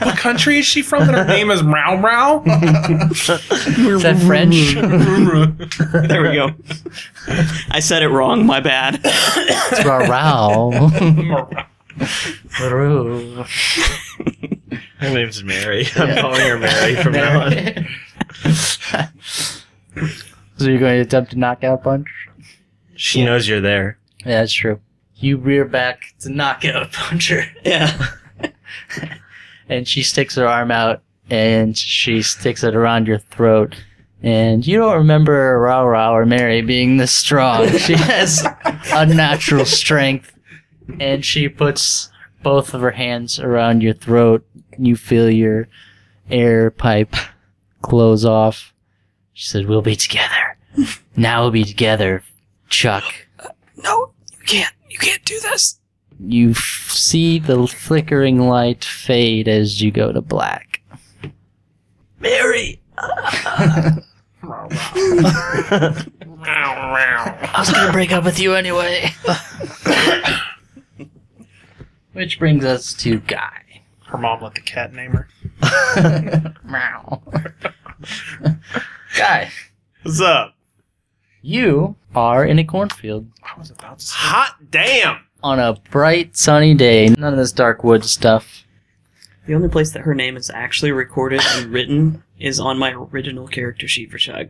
What 0.00 0.18
country 0.18 0.58
is 0.58 0.66
she 0.66 0.82
from? 0.82 1.06
That 1.06 1.14
her 1.14 1.24
name 1.24 1.50
is 1.50 1.62
Meow 1.62 1.96
Meow. 1.96 2.42
Is 2.46 4.02
that 4.02 4.22
French? 4.26 4.74
there 6.08 6.22
we 6.22 6.34
go. 6.34 6.50
I 7.70 7.80
said 7.80 8.02
it 8.02 8.08
wrong. 8.08 8.44
My 8.44 8.60
bad. 8.60 9.00
It's 9.04 9.84
Rao. 9.86 10.90
Roo. 12.60 13.44
Her 15.04 15.14
name's 15.14 15.44
Mary. 15.44 15.86
I'm 15.96 16.16
calling 16.18 16.40
her 16.40 16.58
Mary 16.58 16.96
from 16.96 17.12
now 17.12 17.42
on. 17.44 17.52
so 20.56 20.64
you're 20.64 20.78
going 20.78 20.96
to 20.96 21.00
attempt 21.00 21.32
to 21.32 21.38
knock 21.38 21.62
out 21.64 21.82
punch? 21.82 22.08
She 22.96 23.24
knows 23.24 23.46
you're 23.48 23.60
there. 23.60 23.98
Yeah, 24.20 24.40
that's 24.40 24.52
true. 24.52 24.80
You 25.16 25.36
rear 25.36 25.64
back 25.64 26.14
to 26.20 26.30
knock 26.30 26.64
out 26.64 26.92
punch 26.92 27.28
her. 27.28 27.44
Yeah. 27.64 28.08
and 29.68 29.86
she 29.86 30.02
sticks 30.02 30.36
her 30.36 30.46
arm 30.46 30.70
out 30.70 31.02
and 31.30 31.76
she 31.76 32.22
sticks 32.22 32.62
it 32.64 32.74
around 32.74 33.06
your 33.06 33.18
throat. 33.18 33.74
And 34.22 34.66
you 34.66 34.78
don't 34.78 34.96
remember 34.96 35.60
Rao 35.60 35.86
Rao 35.86 36.14
or 36.14 36.24
Mary 36.24 36.62
being 36.62 36.96
this 36.96 37.12
strong. 37.12 37.68
She 37.78 37.94
has 37.94 38.46
unnatural 38.92 39.66
strength. 39.66 40.32
And 41.00 41.24
she 41.24 41.48
puts 41.48 42.10
both 42.42 42.74
of 42.74 42.80
her 42.82 42.90
hands 42.92 43.40
around 43.40 43.82
your 43.82 43.94
throat. 43.94 44.46
You 44.78 44.96
feel 44.96 45.30
your 45.30 45.68
air 46.30 46.70
pipe 46.70 47.14
close 47.82 48.24
off. 48.24 48.72
She 49.32 49.48
said, 49.48 49.66
We'll 49.66 49.82
be 49.82 49.96
together. 49.96 50.56
Now 51.16 51.42
we'll 51.42 51.52
be 51.52 51.62
together, 51.62 52.24
Chuck. 52.68 53.04
No, 53.76 54.10
you 54.32 54.38
can't. 54.46 54.74
You 54.90 54.98
can't 54.98 55.24
do 55.24 55.38
this. 55.38 55.78
You 56.18 56.50
f- 56.50 56.88
see 56.90 57.38
the 57.38 57.68
flickering 57.68 58.40
light 58.48 58.84
fade 58.84 59.46
as 59.46 59.80
you 59.80 59.92
go 59.92 60.10
to 60.10 60.20
black. 60.20 60.80
Mary. 62.18 62.80
I 62.98 64.00
was 67.58 67.70
gonna 67.70 67.92
break 67.92 68.12
up 68.12 68.24
with 68.24 68.38
you 68.40 68.54
anyway. 68.54 69.10
Which 72.12 72.38
brings 72.38 72.64
us 72.64 72.92
to 72.94 73.20
Guy. 73.20 73.63
Her 74.14 74.20
mom 74.20 74.42
let 74.42 74.54
the 74.54 74.60
cat 74.60 74.92
name 74.94 75.10
her. 75.10 75.28
Meow. 76.64 77.20
Guy, 79.18 79.50
What's 80.04 80.20
up? 80.20 80.54
you 81.42 81.96
are 82.14 82.44
in 82.44 82.60
a 82.60 82.64
cornfield 82.64 83.26
I 83.42 83.58
was 83.58 83.70
about 83.72 83.98
to 83.98 84.04
say. 84.04 84.14
Hot 84.16 84.54
damn! 84.70 85.18
on 85.42 85.58
a 85.58 85.74
bright 85.90 86.36
sunny 86.36 86.74
day. 86.74 87.08
None 87.08 87.32
of 87.32 87.36
this 87.40 87.50
dark 87.50 87.82
wood 87.82 88.04
stuff. 88.04 88.62
The 89.48 89.54
only 89.54 89.68
place 89.68 89.90
that 89.90 90.02
her 90.02 90.14
name 90.14 90.36
is 90.36 90.48
actually 90.48 90.92
recorded 90.92 91.40
and 91.44 91.66
written 91.72 92.22
is 92.38 92.60
on 92.60 92.78
my 92.78 92.92
original 92.92 93.48
character 93.48 93.88
sheet 93.88 94.12
for 94.12 94.18
Chuck. 94.18 94.46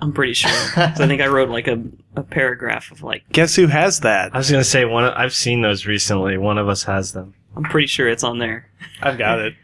I'm 0.00 0.12
pretty 0.12 0.34
sure. 0.34 0.50
'Cause 0.74 1.00
I 1.00 1.08
think 1.08 1.20
I 1.20 1.26
wrote 1.26 1.48
like 1.48 1.66
a, 1.66 1.82
a 2.14 2.22
paragraph 2.22 2.92
of 2.92 3.02
like, 3.02 3.24
Guess 3.32 3.56
who 3.56 3.66
has 3.66 3.98
that? 4.00 4.32
I 4.32 4.38
was 4.38 4.48
gonna 4.52 4.62
say 4.62 4.84
one. 4.84 5.02
Of, 5.04 5.14
I've 5.16 5.34
seen 5.34 5.62
those 5.62 5.84
recently. 5.84 6.38
One 6.38 6.58
of 6.58 6.68
us 6.68 6.84
has 6.84 7.10
them. 7.10 7.34
I'm 7.58 7.64
pretty 7.64 7.88
sure 7.88 8.08
it's 8.08 8.22
on 8.24 8.38
there. 8.38 8.70
I've 9.02 9.18
got 9.18 9.40
it. 9.40 9.54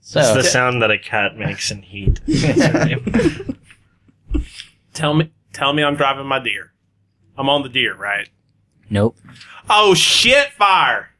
So 0.00 0.20
It's 0.20 0.32
the 0.32 0.42
sound 0.42 0.80
that 0.82 0.90
a 0.90 0.98
cat 0.98 1.36
makes 1.36 1.70
in 1.70 1.82
heat. 1.82 2.18
That's 2.26 2.64
her 2.64 2.84
name. 2.86 3.58
tell 4.94 5.14
me, 5.14 5.30
tell 5.52 5.72
me, 5.74 5.84
I'm 5.84 5.96
driving 5.96 6.26
my 6.26 6.38
deer. 6.42 6.72
I'm 7.36 7.48
on 7.50 7.62
the 7.62 7.68
deer, 7.68 7.94
right? 7.94 8.28
nope. 8.90 9.16
Oh 9.68 9.92
shit! 9.94 10.48
Fire! 10.52 11.10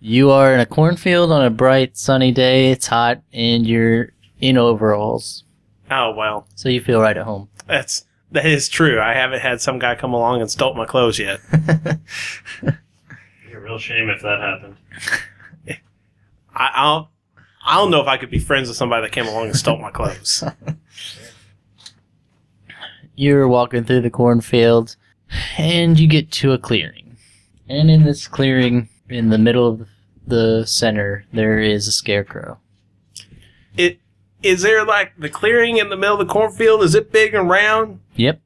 You 0.00 0.30
are 0.30 0.54
in 0.54 0.60
a 0.60 0.66
cornfield 0.66 1.30
on 1.30 1.44
a 1.44 1.50
bright 1.50 1.96
sunny 1.96 2.32
day. 2.32 2.70
It's 2.72 2.86
hot, 2.86 3.20
and 3.34 3.66
you're 3.66 4.12
in 4.40 4.56
overalls, 4.56 5.44
Oh 5.90 6.12
well, 6.12 6.46
so 6.54 6.68
you 6.68 6.80
feel 6.80 7.00
right 7.00 7.16
at 7.16 7.24
home. 7.24 7.48
that's 7.66 8.04
that 8.32 8.46
is 8.46 8.68
true. 8.68 9.00
I 9.00 9.14
haven't 9.14 9.40
had 9.40 9.60
some 9.60 9.78
guy 9.78 9.94
come 9.94 10.12
along 10.12 10.40
and 10.40 10.50
stole 10.50 10.74
my 10.74 10.84
clothes 10.84 11.18
yet. 11.18 11.40
Be 12.62 13.52
a 13.52 13.60
real 13.60 13.78
shame 13.78 14.10
if 14.10 14.20
that 14.22 14.40
happened. 14.40 14.76
I, 16.54 16.70
I 16.74 16.82
don't, 16.84 17.08
I 17.64 17.74
don't 17.76 17.90
know 17.90 18.00
if 18.00 18.08
I 18.08 18.16
could 18.16 18.30
be 18.30 18.38
friends 18.38 18.68
with 18.68 18.76
somebody 18.76 19.02
that 19.02 19.12
came 19.12 19.26
along 19.26 19.46
and 19.46 19.56
stole 19.56 19.78
my 19.78 19.90
clothes. 19.90 20.42
You're 23.14 23.48
walking 23.48 23.84
through 23.84 24.02
the 24.02 24.10
cornfield, 24.10 24.96
and 25.56 25.98
you 25.98 26.06
get 26.06 26.30
to 26.32 26.52
a 26.52 26.58
clearing. 26.58 27.16
And 27.68 27.90
in 27.90 28.04
this 28.04 28.28
clearing, 28.28 28.88
in 29.08 29.30
the 29.30 29.38
middle 29.38 29.66
of 29.66 29.88
the 30.26 30.66
center, 30.66 31.24
there 31.32 31.58
is 31.58 31.88
a 31.88 31.92
scarecrow. 31.92 32.58
It 33.76 33.98
is 34.46 34.62
there 34.62 34.84
like 34.84 35.12
the 35.18 35.28
clearing 35.28 35.76
in 35.78 35.88
the 35.88 35.96
middle 35.96 36.20
of 36.20 36.26
the 36.26 36.32
cornfield? 36.32 36.82
Is 36.82 36.94
it 36.94 37.12
big 37.12 37.34
and 37.34 37.48
round? 37.48 38.00
Yep. 38.14 38.40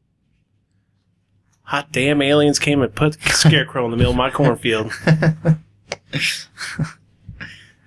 Hot 1.65 1.93
damn! 1.93 2.21
Aliens 2.21 2.59
came 2.59 2.83
and 2.83 2.95
put 2.95 3.17
a 3.25 3.31
scarecrow 3.31 3.85
in 3.85 3.91
the 3.93 3.97
middle 3.97 4.13
of 4.13 4.17
my 4.17 4.31
cornfield. 4.31 4.93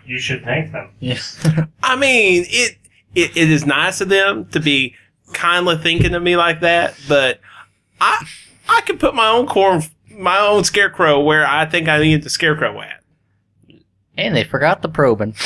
You 0.06 0.20
should 0.20 0.44
thank 0.44 0.72
them. 0.72 0.90
Yeah. 1.00 1.20
I 1.82 1.96
mean, 1.96 2.46
it, 2.48 2.78
it 3.16 3.38
it 3.38 3.50
is 3.50 3.66
nice 3.66 4.02
of 4.02 4.10
them 4.10 4.46
to 4.48 4.60
be 4.60 4.96
kindly 5.34 5.78
thinking 5.78 6.14
of 6.14 6.22
me 6.22 6.36
like 6.36 6.60
that, 6.62 6.96
but 7.08 7.40
I 8.02 8.26
I 8.68 8.82
could 8.82 9.00
put 9.00 9.16
my 9.16 9.30
own 9.30 9.48
corn 9.48 9.84
my 10.10 10.40
own 10.40 10.64
scarecrow 10.64 11.20
where 11.22 11.48
I 11.48 11.66
think 11.66 11.88
I 11.88 12.00
need 12.00 12.24
the 12.24 12.30
scarecrow 12.30 12.82
at. 12.82 13.03
And 14.18 14.36
they 14.36 14.44
forgot 14.44 14.82
the 14.82 14.90
probing. 14.90 15.32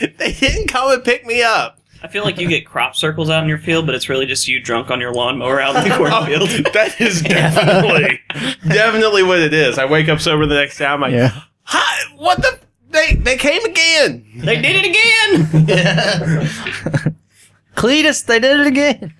they 0.00 0.32
didn't 0.32 0.68
come 0.68 0.92
and 0.92 1.04
pick 1.04 1.24
me 1.26 1.42
up. 1.42 1.78
I 2.02 2.08
feel 2.08 2.22
like 2.24 2.38
you 2.38 2.48
get 2.48 2.66
crop 2.66 2.94
circles 2.96 3.30
out 3.30 3.42
in 3.42 3.48
your 3.48 3.56
field, 3.58 3.86
but 3.86 3.94
it's 3.94 4.10
really 4.10 4.26
just 4.26 4.46
you 4.46 4.60
drunk 4.60 4.90
on 4.90 5.00
your 5.00 5.14
lawnmower 5.14 5.58
out 5.60 5.74
in 5.76 5.84
the 5.88 5.96
cornfield. 5.96 6.50
that 6.74 7.00
is 7.00 7.22
definitely 7.22 8.20
definitely 8.68 9.22
what 9.22 9.40
it 9.40 9.54
is. 9.54 9.78
I 9.78 9.86
wake 9.86 10.08
up 10.10 10.20
sober 10.20 10.44
the 10.44 10.54
next 10.54 10.76
day. 10.76 10.84
I'm 10.84 11.00
like, 11.00 11.12
yeah. 11.14 11.40
Hi, 11.62 12.14
what 12.16 12.42
the? 12.42 12.58
They 12.90 13.14
they 13.14 13.36
came 13.38 13.64
again. 13.64 14.26
they 14.36 14.60
did 14.60 14.84
it 14.84 14.84
again! 14.84 15.66
yeah. 15.66 17.12
Cletus, 17.74 18.24
they 18.26 18.38
did 18.38 18.60
it 18.60 18.66
again. 18.66 19.14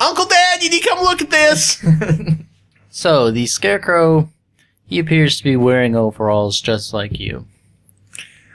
Uncle 0.00 0.26
Dad, 0.26 0.62
you 0.62 0.70
need 0.70 0.80
to 0.80 0.88
come 0.88 1.00
look 1.00 1.20
at 1.20 1.28
this. 1.30 1.84
So 2.90 3.30
the 3.30 3.46
scarecrow, 3.46 4.30
he 4.88 4.98
appears 4.98 5.38
to 5.38 5.44
be 5.44 5.56
wearing 5.56 5.94
overalls 5.94 6.60
just 6.60 6.92
like 6.92 7.20
you. 7.20 7.46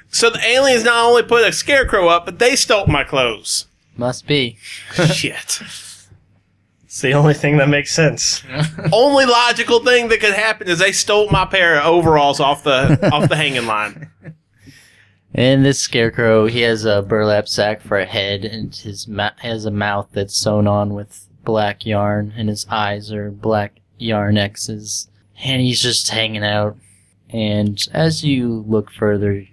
so 0.09 0.29
the 0.29 0.45
aliens 0.45 0.83
not 0.83 1.05
only 1.05 1.23
put 1.23 1.47
a 1.47 1.53
scarecrow 1.53 2.07
up, 2.09 2.25
but 2.25 2.39
they 2.39 2.55
stole 2.55 2.87
my 2.87 3.03
clothes. 3.03 3.67
Must 3.95 4.25
be. 4.27 4.57
Shit. 5.13 5.61
It's 6.83 7.01
the 7.01 7.13
only 7.13 7.33
thing 7.33 7.57
that 7.57 7.69
makes 7.69 7.91
sense. 7.91 8.43
Only 8.91 9.25
logical 9.25 9.79
thing 9.83 10.09
that 10.09 10.19
could 10.19 10.33
happen 10.35 10.67
is 10.67 10.77
they 10.77 10.91
stole 10.91 11.27
my 11.31 11.43
pair 11.45 11.79
of 11.79 11.85
overalls 11.87 12.39
off 12.39 12.63
the 12.63 12.99
off 13.11 13.29
the 13.29 13.35
hanging 13.35 13.65
line. 13.65 14.11
And 15.33 15.65
this 15.65 15.79
scarecrow, 15.79 16.45
he 16.45 16.61
has 16.61 16.85
a 16.85 17.01
burlap 17.01 17.47
sack 17.47 17.81
for 17.81 17.97
a 17.97 18.05
head, 18.05 18.45
and 18.45 18.75
his 18.75 19.07
ma- 19.07 19.31
has 19.39 19.65
a 19.65 19.71
mouth 19.71 20.09
that's 20.13 20.35
sewn 20.35 20.67
on 20.67 20.93
with 20.93 21.27
black 21.43 21.83
yarn, 21.83 22.31
and 22.37 22.47
his 22.49 22.67
eyes 22.69 23.11
are 23.11 23.31
black 23.31 23.79
yarn 23.97 24.37
X's. 24.37 25.09
And 25.43 25.61
he's 25.61 25.81
just 25.81 26.09
hanging 26.09 26.43
out. 26.43 26.77
And 27.29 27.85
as 27.93 28.23
you 28.23 28.63
look 28.67 28.91
further, 28.91 29.45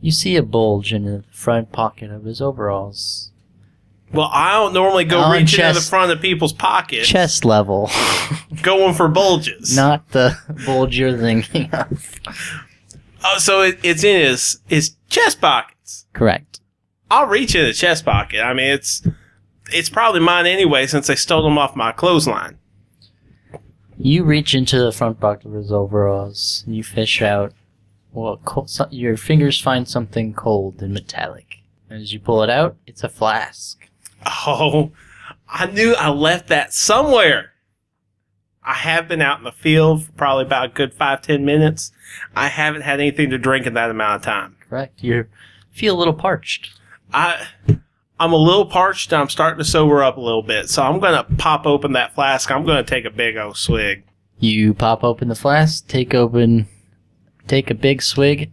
you 0.00 0.10
see 0.10 0.36
a 0.36 0.42
bulge 0.42 0.92
in 0.92 1.04
the 1.04 1.24
front 1.30 1.72
pocket 1.72 2.10
of 2.10 2.24
his 2.24 2.40
overalls. 2.40 3.30
Well, 4.12 4.30
I 4.32 4.52
don't 4.52 4.72
normally 4.72 5.04
go 5.04 5.18
On 5.20 5.32
reaching 5.32 5.64
into 5.64 5.80
the 5.80 5.84
front 5.84 6.12
of 6.12 6.20
people's 6.20 6.52
pockets, 6.52 7.08
Chest 7.08 7.44
level, 7.44 7.90
going 8.62 8.94
for 8.94 9.08
bulges. 9.08 9.74
not 9.74 10.08
the 10.10 10.36
bulge 10.64 10.96
you're 10.96 11.18
thinking 11.18 11.68
of. 11.72 12.20
Oh, 13.24 13.38
so 13.38 13.62
it, 13.62 13.78
it's 13.82 14.04
in 14.04 14.20
his 14.20 14.60
his 14.68 14.94
chest 15.08 15.40
pockets. 15.40 16.06
Correct. 16.12 16.60
I'll 17.10 17.26
reach 17.26 17.54
in 17.54 17.64
the 17.64 17.72
chest 17.72 18.04
pocket. 18.04 18.40
I 18.40 18.54
mean, 18.54 18.66
it's 18.72 19.02
it's 19.72 19.88
probably 19.88 20.20
mine 20.20 20.46
anyway 20.46 20.86
since 20.86 21.06
they 21.08 21.16
stole 21.16 21.42
them 21.42 21.58
off 21.58 21.74
my 21.74 21.90
clothesline. 21.90 22.58
You 23.96 24.24
reach 24.24 24.54
into 24.54 24.78
the 24.78 24.92
front 24.92 25.20
pocket 25.20 25.46
of 25.46 25.52
his 25.52 25.72
overalls. 25.72 26.64
And 26.66 26.76
you 26.76 26.82
fish 26.82 27.22
out. 27.22 27.52
Well, 28.12 28.40
cold, 28.44 28.70
so, 28.70 28.86
your 28.90 29.16
fingers 29.16 29.60
find 29.60 29.88
something 29.88 30.34
cold 30.34 30.80
and 30.82 30.94
metallic. 30.94 31.58
As 31.90 32.12
you 32.12 32.20
pull 32.20 32.42
it 32.42 32.50
out, 32.50 32.76
it's 32.86 33.04
a 33.04 33.08
flask. 33.08 33.88
Oh, 34.24 34.92
I 35.48 35.66
knew 35.66 35.94
I 35.94 36.10
left 36.10 36.48
that 36.48 36.72
somewhere. 36.72 37.52
I 38.62 38.74
have 38.74 39.08
been 39.08 39.20
out 39.20 39.38
in 39.38 39.44
the 39.44 39.52
field 39.52 40.04
for 40.04 40.12
probably 40.12 40.44
about 40.46 40.66
a 40.66 40.72
good 40.72 40.94
five 40.94 41.22
ten 41.22 41.44
minutes. 41.44 41.92
I 42.34 42.48
haven't 42.48 42.82
had 42.82 43.00
anything 43.00 43.30
to 43.30 43.38
drink 43.38 43.66
in 43.66 43.74
that 43.74 43.90
amount 43.90 44.16
of 44.16 44.22
time. 44.22 44.56
Correct. 44.68 45.02
You 45.02 45.26
feel 45.70 45.96
a 45.96 45.98
little 45.98 46.14
parched. 46.14 46.70
I 47.12 47.46
I'm 48.20 48.32
a 48.32 48.36
little 48.36 48.66
parched. 48.66 49.12
And 49.12 49.20
I'm 49.22 49.28
starting 49.28 49.58
to 49.58 49.64
sober 49.64 50.02
up 50.02 50.16
a 50.16 50.20
little 50.20 50.42
bit, 50.42 50.68
so 50.70 50.82
I'm 50.82 51.00
gonna 51.00 51.24
pop 51.38 51.66
open 51.66 51.92
that 51.92 52.14
flask. 52.14 52.50
I'm 52.50 52.64
gonna 52.64 52.82
take 52.84 53.04
a 53.04 53.10
big 53.10 53.36
old 53.36 53.56
swig. 53.56 54.04
You 54.38 54.74
pop 54.74 55.02
open 55.04 55.28
the 55.28 55.34
flask, 55.34 55.86
take 55.88 56.14
open, 56.14 56.66
take 57.48 57.70
a 57.70 57.74
big 57.74 58.02
swig, 58.02 58.50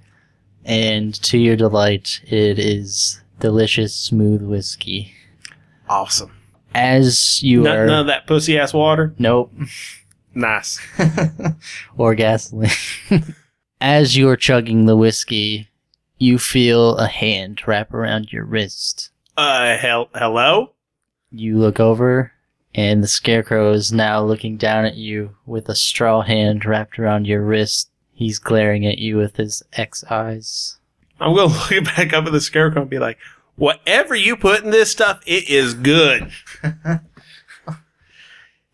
and 0.66 1.14
to 1.24 1.38
your 1.38 1.56
delight, 1.56 2.22
it 2.28 2.60
is 2.60 3.22
delicious, 3.40 3.96
smooth 3.96 4.42
whiskey. 4.44 5.14
Awesome. 5.90 6.32
As 6.74 7.44
you 7.44 7.64
None, 7.64 7.78
are, 7.78 7.86
none 7.88 8.00
of 8.02 8.08
that 8.08 8.28
pussy 8.28 8.58
ass 8.58 8.74
water. 8.74 9.14
nope, 9.18 9.52
Nice. 10.34 10.80
or 11.98 12.16
gasoline. 12.16 12.70
As 13.82 14.16
you're 14.16 14.38
chugging 14.38 14.86
the 14.86 14.96
whiskey, 14.96 15.68
you 16.18 16.38
feel 16.40 16.96
a 16.98 17.08
hand 17.08 17.62
wrap 17.68 17.94
around 17.94 18.32
your 18.32 18.46
wrist. 18.46 19.11
Uh, 19.42 19.76
hell, 19.76 20.08
hello. 20.14 20.70
You 21.32 21.58
look 21.58 21.80
over, 21.80 22.32
and 22.76 23.02
the 23.02 23.08
scarecrow 23.08 23.72
is 23.72 23.92
now 23.92 24.24
looking 24.24 24.56
down 24.56 24.86
at 24.86 24.98
you 24.98 25.36
with 25.48 25.68
a 25.68 25.74
straw 25.74 26.22
hand 26.22 26.64
wrapped 26.64 27.00
around 27.00 27.26
your 27.26 27.42
wrist. 27.42 27.90
He's 28.14 28.38
glaring 28.38 28.86
at 28.86 29.00
you 29.00 29.18
with 29.18 29.38
his 29.38 29.64
X 29.74 30.04
eyes. 30.12 30.78
I'm 31.20 31.36
gonna 31.36 31.52
look 31.72 31.86
back 31.86 32.14
up 32.14 32.28
at 32.28 32.32
the 32.32 32.40
scarecrow 32.40 32.82
and 32.82 32.90
be 32.90 33.00
like, 33.00 33.18
"Whatever 33.56 34.14
you 34.14 34.38
put 34.38 34.64
in 34.64 34.70
this 34.70 34.92
stuff, 34.92 35.22
it 35.26 35.50
is 35.50 35.74
good." 35.74 36.32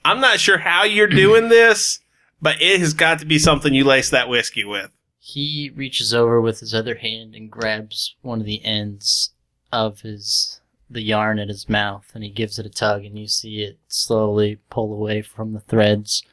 I'm 0.03 0.19
not 0.19 0.41
sure 0.41 0.57
how 0.57 0.83
you're 0.83 1.07
doing 1.07 1.47
this, 1.47 2.01
but 2.41 2.61
it 2.61 2.81
has 2.81 2.93
got 2.93 3.19
to 3.19 3.25
be 3.25 3.39
something 3.39 3.73
you 3.73 3.85
lace 3.85 4.09
that 4.09 4.27
whiskey 4.27 4.65
with. 4.65 4.91
He 5.17 5.71
reaches 5.73 6.13
over 6.13 6.41
with 6.41 6.59
his 6.59 6.73
other 6.73 6.95
hand 6.95 7.35
and 7.35 7.49
grabs 7.49 8.15
one 8.21 8.41
of 8.41 8.45
the 8.45 8.65
ends 8.65 9.31
of 9.71 10.01
his 10.01 10.61
the 10.89 11.01
yarn 11.01 11.37
at 11.37 11.49
his 11.49 11.67
mouth 11.67 12.09
and 12.13 12.23
he 12.23 12.29
gives 12.29 12.57
it 12.57 12.65
a 12.65 12.69
tug 12.69 13.03
and 13.03 13.19
you 13.19 13.27
see 13.27 13.61
it 13.61 13.77
slowly 13.89 14.57
pull 14.69 14.93
away 14.93 15.21
from 15.21 15.53
the 15.53 15.59
threads 15.59 16.23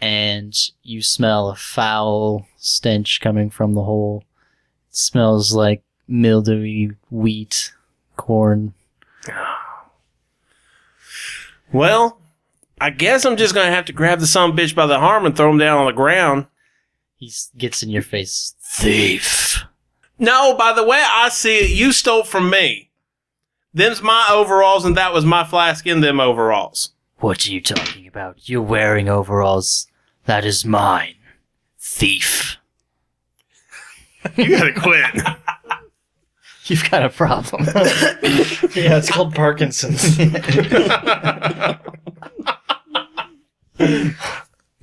and 0.00 0.70
you 0.82 1.02
smell 1.02 1.48
a 1.48 1.56
foul 1.56 2.46
stench 2.56 3.20
coming 3.20 3.50
from 3.50 3.74
the 3.74 3.82
hole. 3.82 4.24
It 4.90 4.96
smells 4.96 5.54
like 5.54 5.82
mildewy 6.06 6.92
wheat, 7.10 7.72
corn. 8.16 8.74
Well, 11.72 12.20
I 12.80 12.90
guess 12.90 13.24
I'm 13.24 13.36
just 13.36 13.52
gonna 13.52 13.72
have 13.72 13.86
to 13.86 13.92
grab 13.92 14.20
the 14.20 14.28
son 14.28 14.50
of 14.50 14.56
bitch 14.56 14.76
by 14.76 14.86
the 14.86 14.94
arm 14.94 15.26
and 15.26 15.36
throw 15.36 15.50
him 15.50 15.58
down 15.58 15.78
on 15.78 15.86
the 15.86 15.92
ground. 15.92 16.46
He 17.16 17.32
gets 17.56 17.82
in 17.82 17.88
your 17.88 18.02
face. 18.02 18.54
Thief. 18.60 19.64
No, 20.18 20.54
by 20.56 20.72
the 20.72 20.84
way 20.84 21.02
I 21.04 21.28
see 21.28 21.58
it, 21.58 21.70
you 21.70 21.92
stole 21.92 22.24
from 22.24 22.50
me. 22.50 22.90
Them's 23.72 24.00
my 24.00 24.28
overalls, 24.30 24.84
and 24.84 24.96
that 24.96 25.12
was 25.12 25.24
my 25.24 25.44
flask 25.44 25.86
in 25.86 26.00
them 26.00 26.20
overalls. 26.20 26.90
What 27.18 27.46
are 27.46 27.50
you 27.50 27.60
talking 27.60 28.06
about? 28.06 28.48
You're 28.48 28.62
wearing 28.62 29.08
overalls. 29.08 29.88
That 30.26 30.44
is 30.44 30.64
mine. 30.64 31.16
Thief. 31.80 32.56
You 34.36 34.50
gotta 34.50 34.72
quit. 34.72 35.10
You've 36.66 36.90
got 36.90 37.04
a 37.04 37.10
problem. 37.10 37.64
yeah, 37.74 38.96
it's 38.96 39.10
called 39.10 39.34
Parkinson's. 39.34 40.18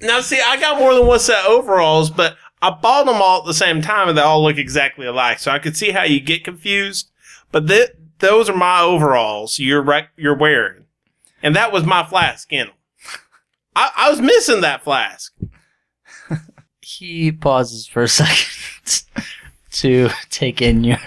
Now, 0.02 0.20
see, 0.20 0.40
I 0.44 0.60
got 0.60 0.80
more 0.80 0.96
than 0.96 1.06
one 1.06 1.20
set 1.20 1.46
of 1.46 1.52
overalls, 1.52 2.10
but 2.10 2.36
I 2.62 2.70
bought 2.70 3.06
them 3.06 3.22
all 3.22 3.40
at 3.40 3.46
the 3.46 3.54
same 3.54 3.82
time, 3.82 4.08
and 4.08 4.18
they 4.18 4.22
all 4.22 4.44
look 4.44 4.58
exactly 4.58 5.08
alike. 5.08 5.40
So 5.40 5.52
I 5.52 5.60
could 5.60 5.76
see 5.76 5.92
how 5.92 6.04
you 6.04 6.20
get 6.20 6.44
confused. 6.44 7.10
But 7.52 7.68
th- 7.68 7.92
those 8.20 8.50
are 8.50 8.56
my 8.56 8.82
overalls 8.82 9.60
you're 9.60 9.82
rec- 9.82 10.12
you're 10.16 10.38
wearing, 10.38 10.86
and 11.42 11.56
that 11.56 11.72
was 11.72 11.86
my 11.86 12.06
flask 12.06 12.52
in 12.54 12.68
them. 12.68 12.76
I-, 13.76 13.92
I 13.98 14.10
was 14.10 14.22
missing 14.22 14.62
that 14.62 14.84
flask. 14.84 15.34
he 16.82 17.32
pauses 17.32 17.88
for 17.88 18.04
a 18.04 18.08
second 18.08 19.06
to 19.72 20.10
take 20.30 20.62
in 20.62 20.84
your 20.84 21.00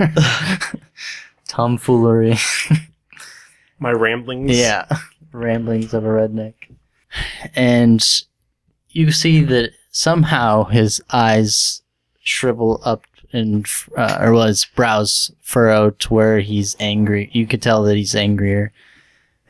tomfoolery. 1.48 2.36
My 3.78 3.92
ramblings. 3.92 4.58
Yeah, 4.58 4.86
ramblings 5.32 5.94
of 5.94 6.04
a 6.04 6.08
redneck. 6.08 6.54
And 7.54 8.04
you 8.90 9.12
see 9.12 9.42
that 9.44 9.70
somehow 9.94 10.64
his 10.64 11.00
eyes 11.12 11.82
shrivel 12.20 12.80
up 12.84 13.04
and, 13.32 13.66
uh, 13.96 14.18
or 14.20 14.32
well, 14.32 14.46
his 14.46 14.64
brows 14.64 15.32
furrow 15.40 15.90
to 15.90 16.14
where 16.14 16.40
he's 16.40 16.76
angry. 16.78 17.30
You 17.32 17.46
could 17.46 17.62
tell 17.62 17.82
that 17.84 17.96
he's 17.96 18.14
angrier. 18.14 18.72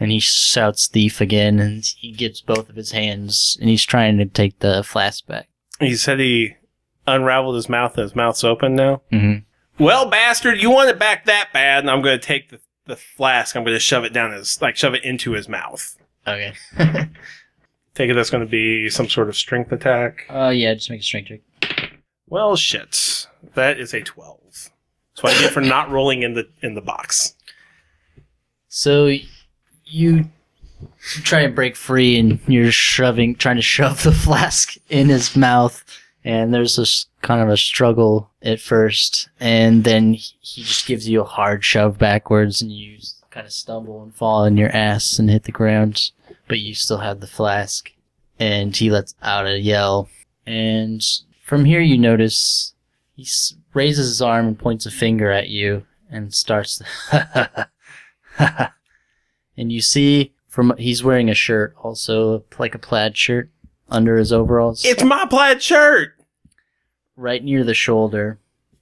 And 0.00 0.10
he 0.10 0.20
shouts 0.20 0.86
thief 0.88 1.20
again, 1.20 1.60
and 1.60 1.84
he 1.84 2.10
gives 2.10 2.40
both 2.40 2.68
of 2.68 2.74
his 2.74 2.90
hands, 2.90 3.56
and 3.60 3.70
he's 3.70 3.84
trying 3.84 4.18
to 4.18 4.26
take 4.26 4.58
the 4.58 4.82
flask 4.82 5.24
back. 5.26 5.48
He 5.78 5.94
said 5.94 6.18
he 6.18 6.56
unraveled 7.06 7.54
his 7.54 7.68
mouth, 7.68 7.96
and 7.96 8.02
his 8.02 8.16
mouth's 8.16 8.42
open 8.42 8.74
now. 8.74 9.02
Mm-hmm. 9.12 9.82
Well, 9.82 10.10
bastard, 10.10 10.60
you 10.60 10.70
want 10.70 10.90
it 10.90 10.98
back 10.98 11.26
that 11.26 11.50
bad, 11.52 11.84
and 11.84 11.90
I'm 11.90 12.02
going 12.02 12.18
to 12.18 12.26
take 12.26 12.50
the, 12.50 12.60
the 12.86 12.96
flask. 12.96 13.54
I'm 13.54 13.62
going 13.62 13.76
to 13.76 13.80
shove 13.80 14.04
it 14.04 14.12
down 14.12 14.32
his, 14.32 14.60
like, 14.60 14.76
shove 14.76 14.94
it 14.94 15.04
into 15.04 15.32
his 15.32 15.48
mouth. 15.48 15.96
Okay. 16.26 16.54
Take 17.94 18.10
it 18.10 18.14
that's 18.14 18.30
going 18.30 18.44
to 18.44 18.50
be 18.50 18.88
some 18.90 19.08
sort 19.08 19.28
of 19.28 19.36
strength 19.36 19.70
attack. 19.72 20.26
uh, 20.28 20.48
yeah, 20.48 20.74
just 20.74 20.90
make 20.90 21.00
a 21.00 21.04
strength 21.04 21.28
check. 21.28 21.40
Well, 22.26 22.56
shit. 22.56 23.26
That 23.54 23.78
is 23.78 23.94
a 23.94 24.00
12. 24.02 24.40
That's 24.42 25.22
what 25.22 25.32
I 25.34 25.40
get 25.40 25.52
for 25.52 25.60
not 25.60 25.90
rolling 25.90 26.22
in 26.22 26.34
the 26.34 26.48
in 26.62 26.74
the 26.74 26.80
box. 26.80 27.34
So 28.68 29.12
you 29.84 30.24
try 31.22 31.40
and 31.40 31.54
break 31.54 31.76
free, 31.76 32.18
and 32.18 32.40
you're 32.48 32.72
shoving, 32.72 33.36
trying 33.36 33.56
to 33.56 33.62
shove 33.62 34.02
the 34.02 34.12
flask 34.26 34.74
in 34.88 35.08
his 35.08 35.36
mouth, 35.36 35.84
and 36.24 36.52
there's 36.52 36.76
this 36.76 37.06
kind 37.22 37.40
of 37.40 37.48
a 37.48 37.56
struggle 37.56 38.30
at 38.42 38.60
first, 38.60 39.28
and 39.38 39.84
then 39.84 40.14
he 40.14 40.34
he 40.40 40.62
just 40.62 40.86
gives 40.86 41.08
you 41.08 41.20
a 41.20 41.24
hard 41.24 41.64
shove 41.64 41.96
backwards, 41.98 42.60
and 42.60 42.72
you 42.72 42.98
kind 43.30 43.46
of 43.46 43.52
stumble 43.52 44.02
and 44.02 44.14
fall 44.14 44.44
on 44.44 44.56
your 44.56 44.70
ass 44.70 45.18
and 45.18 45.30
hit 45.30 45.44
the 45.44 45.52
ground, 45.52 46.10
but 46.48 46.60
you 46.60 46.74
still 46.74 46.98
have 46.98 47.20
the 47.20 47.26
flask, 47.26 47.92
and 48.38 48.76
he 48.76 48.90
lets 48.90 49.14
out 49.22 49.46
a 49.46 49.58
yell, 49.58 50.08
and 50.46 51.02
from 51.42 51.64
here 51.64 51.80
you 51.80 51.98
notice 51.98 52.74
he 53.16 53.26
raises 53.72 54.08
his 54.08 54.22
arm 54.22 54.46
and 54.46 54.58
points 54.58 54.86
a 54.86 54.90
finger 54.90 55.30
at 55.30 55.48
you, 55.48 55.86
and 56.10 56.34
starts. 56.34 56.82
and 58.38 59.72
you 59.72 59.80
see 59.80 60.32
From 60.48 60.74
he's 60.78 61.02
wearing 61.04 61.30
a 61.30 61.34
shirt, 61.34 61.74
also 61.82 62.44
like 62.58 62.74
a 62.74 62.78
plaid 62.78 63.16
shirt 63.16 63.50
under 63.88 64.16
his 64.16 64.32
overalls. 64.32 64.84
It's 64.84 65.02
my 65.04 65.26
plaid 65.26 65.62
shirt. 65.62 66.14
right 67.16 67.42
near 67.44 67.64
the 67.64 67.74
shoulder, 67.74 68.38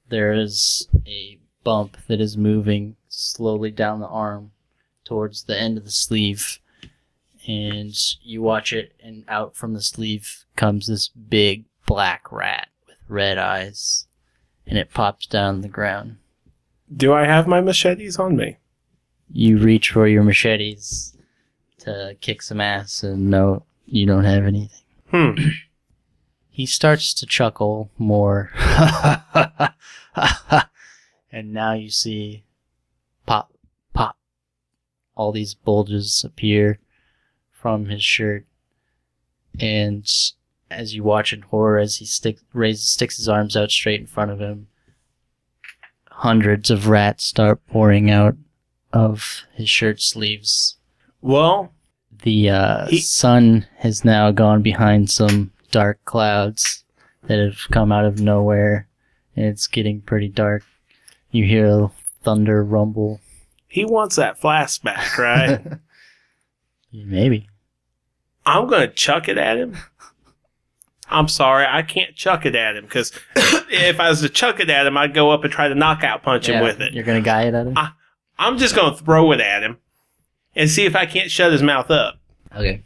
there 0.09 0.33
is 0.33 0.89
a 1.07 1.39
bump 1.65 1.97
that 2.09 2.21
is 2.21 2.37
moving 2.37 2.97
slowly 3.09 3.71
down 3.71 4.01
the 4.01 4.07
arm 4.07 4.53
towards 5.05 5.45
the 5.45 5.59
end 5.59 5.77
of 5.79 5.85
the 5.85 5.91
sleeve. 5.91 6.59
And 7.47 7.95
you 8.23 8.43
watch 8.43 8.73
it, 8.73 8.93
and 9.03 9.25
out 9.29 9.57
from 9.57 9.75
the 9.75 9.83
sleeve 9.83 10.45
comes 10.57 10.87
this 10.87 11.09
big 11.09 11.65
black 11.87 12.31
rat 12.31 12.69
with 12.87 12.97
red 13.09 13.39
eyes. 13.39 14.07
And 14.67 14.79
it 14.79 14.93
pops 14.93 15.27
down 15.27 15.61
the 15.61 15.69
ground. 15.69 16.19
Do 16.95 17.13
I 17.13 17.25
have 17.25 17.47
my 17.47 17.61
machetes 17.61 18.19
on 18.19 18.37
me? 18.37 18.59
You 19.33 19.59
reach 19.59 19.91
for 19.91 20.07
your 20.07 20.23
machetes 20.23 21.17
to 21.79 22.17
kick 22.21 22.43
some 22.43 22.61
ass, 22.61 23.03
and 23.03 23.31
no, 23.31 23.65
you 23.87 24.07
don't 24.07 24.25
have 24.25 24.45
anything. 24.45 24.83
Hmm. 25.11 25.33
he 26.51 26.67
starts 26.67 27.13
to 27.15 27.27
chuckle 27.27 27.91
more. 27.99 28.51
and 31.33 31.53
now 31.53 31.73
you 31.73 31.91
see 31.91 32.45
pop, 33.27 33.53
pop. 33.95 34.17
All 35.17 35.33
these 35.33 35.55
bulges 35.55 36.25
appear 36.25 36.79
from 37.63 37.87
his 37.87 38.03
shirt. 38.03 38.45
And 39.61 40.05
as 40.71 40.95
you 40.95 41.05
watch 41.05 41.33
in 41.33 41.43
horror, 41.43 41.79
as 41.79 41.97
he 41.97 42.05
stick, 42.05 42.39
raises, 42.53 42.89
sticks 42.89 43.17
his 43.19 43.29
arms 43.29 43.57
out 43.57 43.71
straight 43.71 44.01
in 44.01 44.07
front 44.09 44.33
of 44.33 44.41
him, 44.41 44.67
hundreds 46.11 46.71
of 46.71 46.89
rats 46.89 47.25
start 47.25 47.65
pouring 47.69 48.11
out 48.11 48.37
of 48.93 49.43
his 49.55 49.69
shirt 49.71 50.01
sleeves. 50.01 50.77
Well, 51.21 51.73
The 52.25 52.51
uh, 52.51 52.87
He- 52.89 52.99
sun 53.01 53.67
has 53.79 54.05
now 54.05 54.31
gone 54.33 54.63
behind 54.63 55.11
some 55.11 55.53
dark 55.71 56.05
clouds 56.05 56.85
that 57.25 57.39
have 57.39 57.59
come 57.71 57.93
out 57.93 58.05
of 58.05 58.21
nowhere, 58.21 58.89
and 59.37 59.47
it's 59.47 59.67
getting 59.69 60.01
pretty 60.03 60.29
dark. 60.29 60.65
You 61.31 61.45
hear 61.45 61.91
thunder 62.23 62.63
rumble. 62.65 63.21
he 63.69 63.85
wants 63.85 64.17
that 64.17 64.39
flask 64.41 64.83
back, 64.83 65.17
right? 65.19 65.61
Maybe. 66.93 67.49
I'm 68.45 68.67
gonna 68.69 68.89
chuck 68.89 69.29
it 69.29 69.39
at 69.39 69.57
him. 69.59 69.77
I'm 71.09 71.29
sorry, 71.29 71.67
I 71.69 71.83
can't 71.83 72.15
chuck 72.17 72.47
it 72.47 72.55
at 72.55 72.77
him 72.77 72.85
because 72.85 73.13
if 73.37 74.01
I 74.01 74.09
was 74.09 74.23
to 74.23 74.29
chuck 74.29 74.61
it 74.61 74.71
at 74.71 74.87
him, 74.87 74.97
I'd 74.97 75.15
go 75.15 75.31
up 75.31 75.45
and 75.45 75.53
try 75.53 75.69
to 75.69 75.75
knockout 75.75 76.23
punch 76.23 76.49
him 76.49 76.63
with 76.63 76.81
it. 76.81 76.93
You're 76.95 77.05
gonna 77.05 77.21
guy 77.21 77.43
it 77.45 77.55
at 77.55 77.67
him? 77.67 77.77
I- 77.77 77.93
I'm 78.39 78.59
just 78.59 78.75
gonna 78.75 78.97
throw 78.97 79.31
it 79.33 79.41
at 79.41 79.63
him 79.63 79.79
and 80.57 80.69
see 80.69 80.85
if 80.85 80.97
I 80.97 81.07
can't 81.07 81.31
shut 81.31 81.53
his 81.53 81.63
mouth 81.63 81.91
up. 81.91 82.17
Okay. 82.55 82.83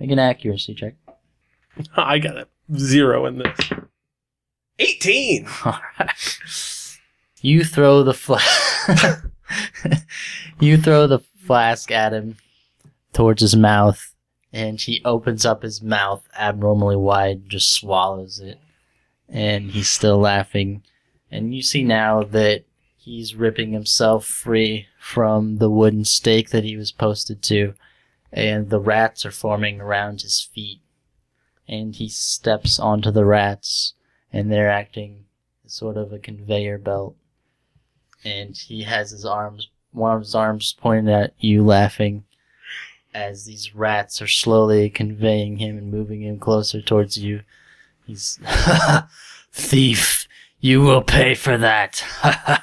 Make 0.00 0.10
an 0.10 0.18
accuracy 0.18 0.74
check. 0.74 0.94
I 1.96 2.18
got 2.18 2.36
a 2.36 2.48
zero 2.76 3.26
in 3.26 3.38
this. 3.38 3.58
18. 4.78 5.46
Alright. 5.66 6.98
You 7.40 7.64
throw 7.64 8.02
the 8.02 8.14
flask. 8.14 9.28
you 10.60 10.76
throw 10.76 11.06
the 11.06 11.18
flask 11.18 11.90
at 11.90 12.12
him 12.12 12.36
towards 13.12 13.40
his 13.42 13.56
mouth, 13.56 14.12
and 14.52 14.80
he 14.80 15.02
opens 15.04 15.44
up 15.44 15.62
his 15.62 15.82
mouth 15.82 16.26
abnormally 16.38 16.96
wide, 16.96 17.48
just 17.48 17.72
swallows 17.72 18.38
it, 18.38 18.58
and 19.28 19.72
he's 19.72 19.90
still 19.90 20.18
laughing. 20.18 20.82
And 21.30 21.54
you 21.54 21.62
see 21.62 21.82
now 21.82 22.22
that 22.22 22.64
he's 22.96 23.34
ripping 23.34 23.72
himself 23.72 24.24
free 24.26 24.86
from 24.98 25.58
the 25.58 25.70
wooden 25.70 26.04
stake 26.04 26.50
that 26.50 26.64
he 26.64 26.76
was 26.76 26.92
posted 26.92 27.42
to, 27.42 27.74
and 28.32 28.70
the 28.70 28.80
rats 28.80 29.24
are 29.24 29.30
forming 29.30 29.80
around 29.80 30.22
his 30.22 30.40
feet. 30.40 30.80
And 31.68 31.94
he 31.94 32.08
steps 32.08 32.78
onto 32.78 33.10
the 33.10 33.24
rats, 33.24 33.94
and 34.32 34.50
they're 34.50 34.70
acting 34.70 35.24
as 35.64 35.74
sort 35.74 35.96
of 35.96 36.12
a 36.12 36.18
conveyor 36.18 36.78
belt. 36.78 37.16
And 38.24 38.56
he 38.56 38.82
has 38.84 39.10
his 39.10 39.24
arms, 39.24 39.68
one 39.92 40.16
of 40.16 40.22
his 40.22 40.34
arms 40.34 40.74
pointed 40.80 41.12
at 41.12 41.34
you, 41.38 41.64
laughing, 41.64 42.24
as 43.16 43.46
these 43.46 43.74
rats 43.74 44.20
are 44.20 44.26
slowly 44.26 44.90
conveying 44.90 45.56
him 45.56 45.78
and 45.78 45.90
moving 45.90 46.22
him 46.22 46.38
closer 46.38 46.82
towards 46.82 47.16
you. 47.16 47.40
He's, 48.06 48.38
thief, 49.52 50.28
you 50.60 50.82
will 50.82 51.02
pay 51.02 51.34
for 51.34 51.56
that. 51.58 52.04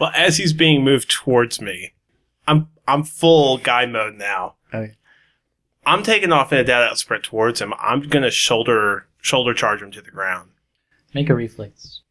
Well, 0.00 0.12
as 0.14 0.36
he's 0.36 0.52
being 0.52 0.84
moved 0.84 1.10
towards 1.10 1.60
me, 1.60 1.90
I'm 2.46 2.68
I'm 2.86 3.02
full 3.02 3.58
guy 3.58 3.84
mode 3.84 4.14
now. 4.14 4.54
Okay. 4.72 4.92
I'm 5.84 6.04
taking 6.04 6.30
off 6.30 6.52
in 6.52 6.58
a 6.60 6.62
dead 6.62 6.84
out 6.84 6.96
sprint 6.98 7.24
towards 7.24 7.60
him. 7.60 7.74
I'm 7.80 8.02
gonna 8.02 8.30
shoulder 8.30 9.08
shoulder 9.20 9.52
charge 9.54 9.82
him 9.82 9.90
to 9.90 10.00
the 10.00 10.12
ground. 10.12 10.50
Make 11.14 11.28
a 11.30 11.34
reflex. 11.34 12.02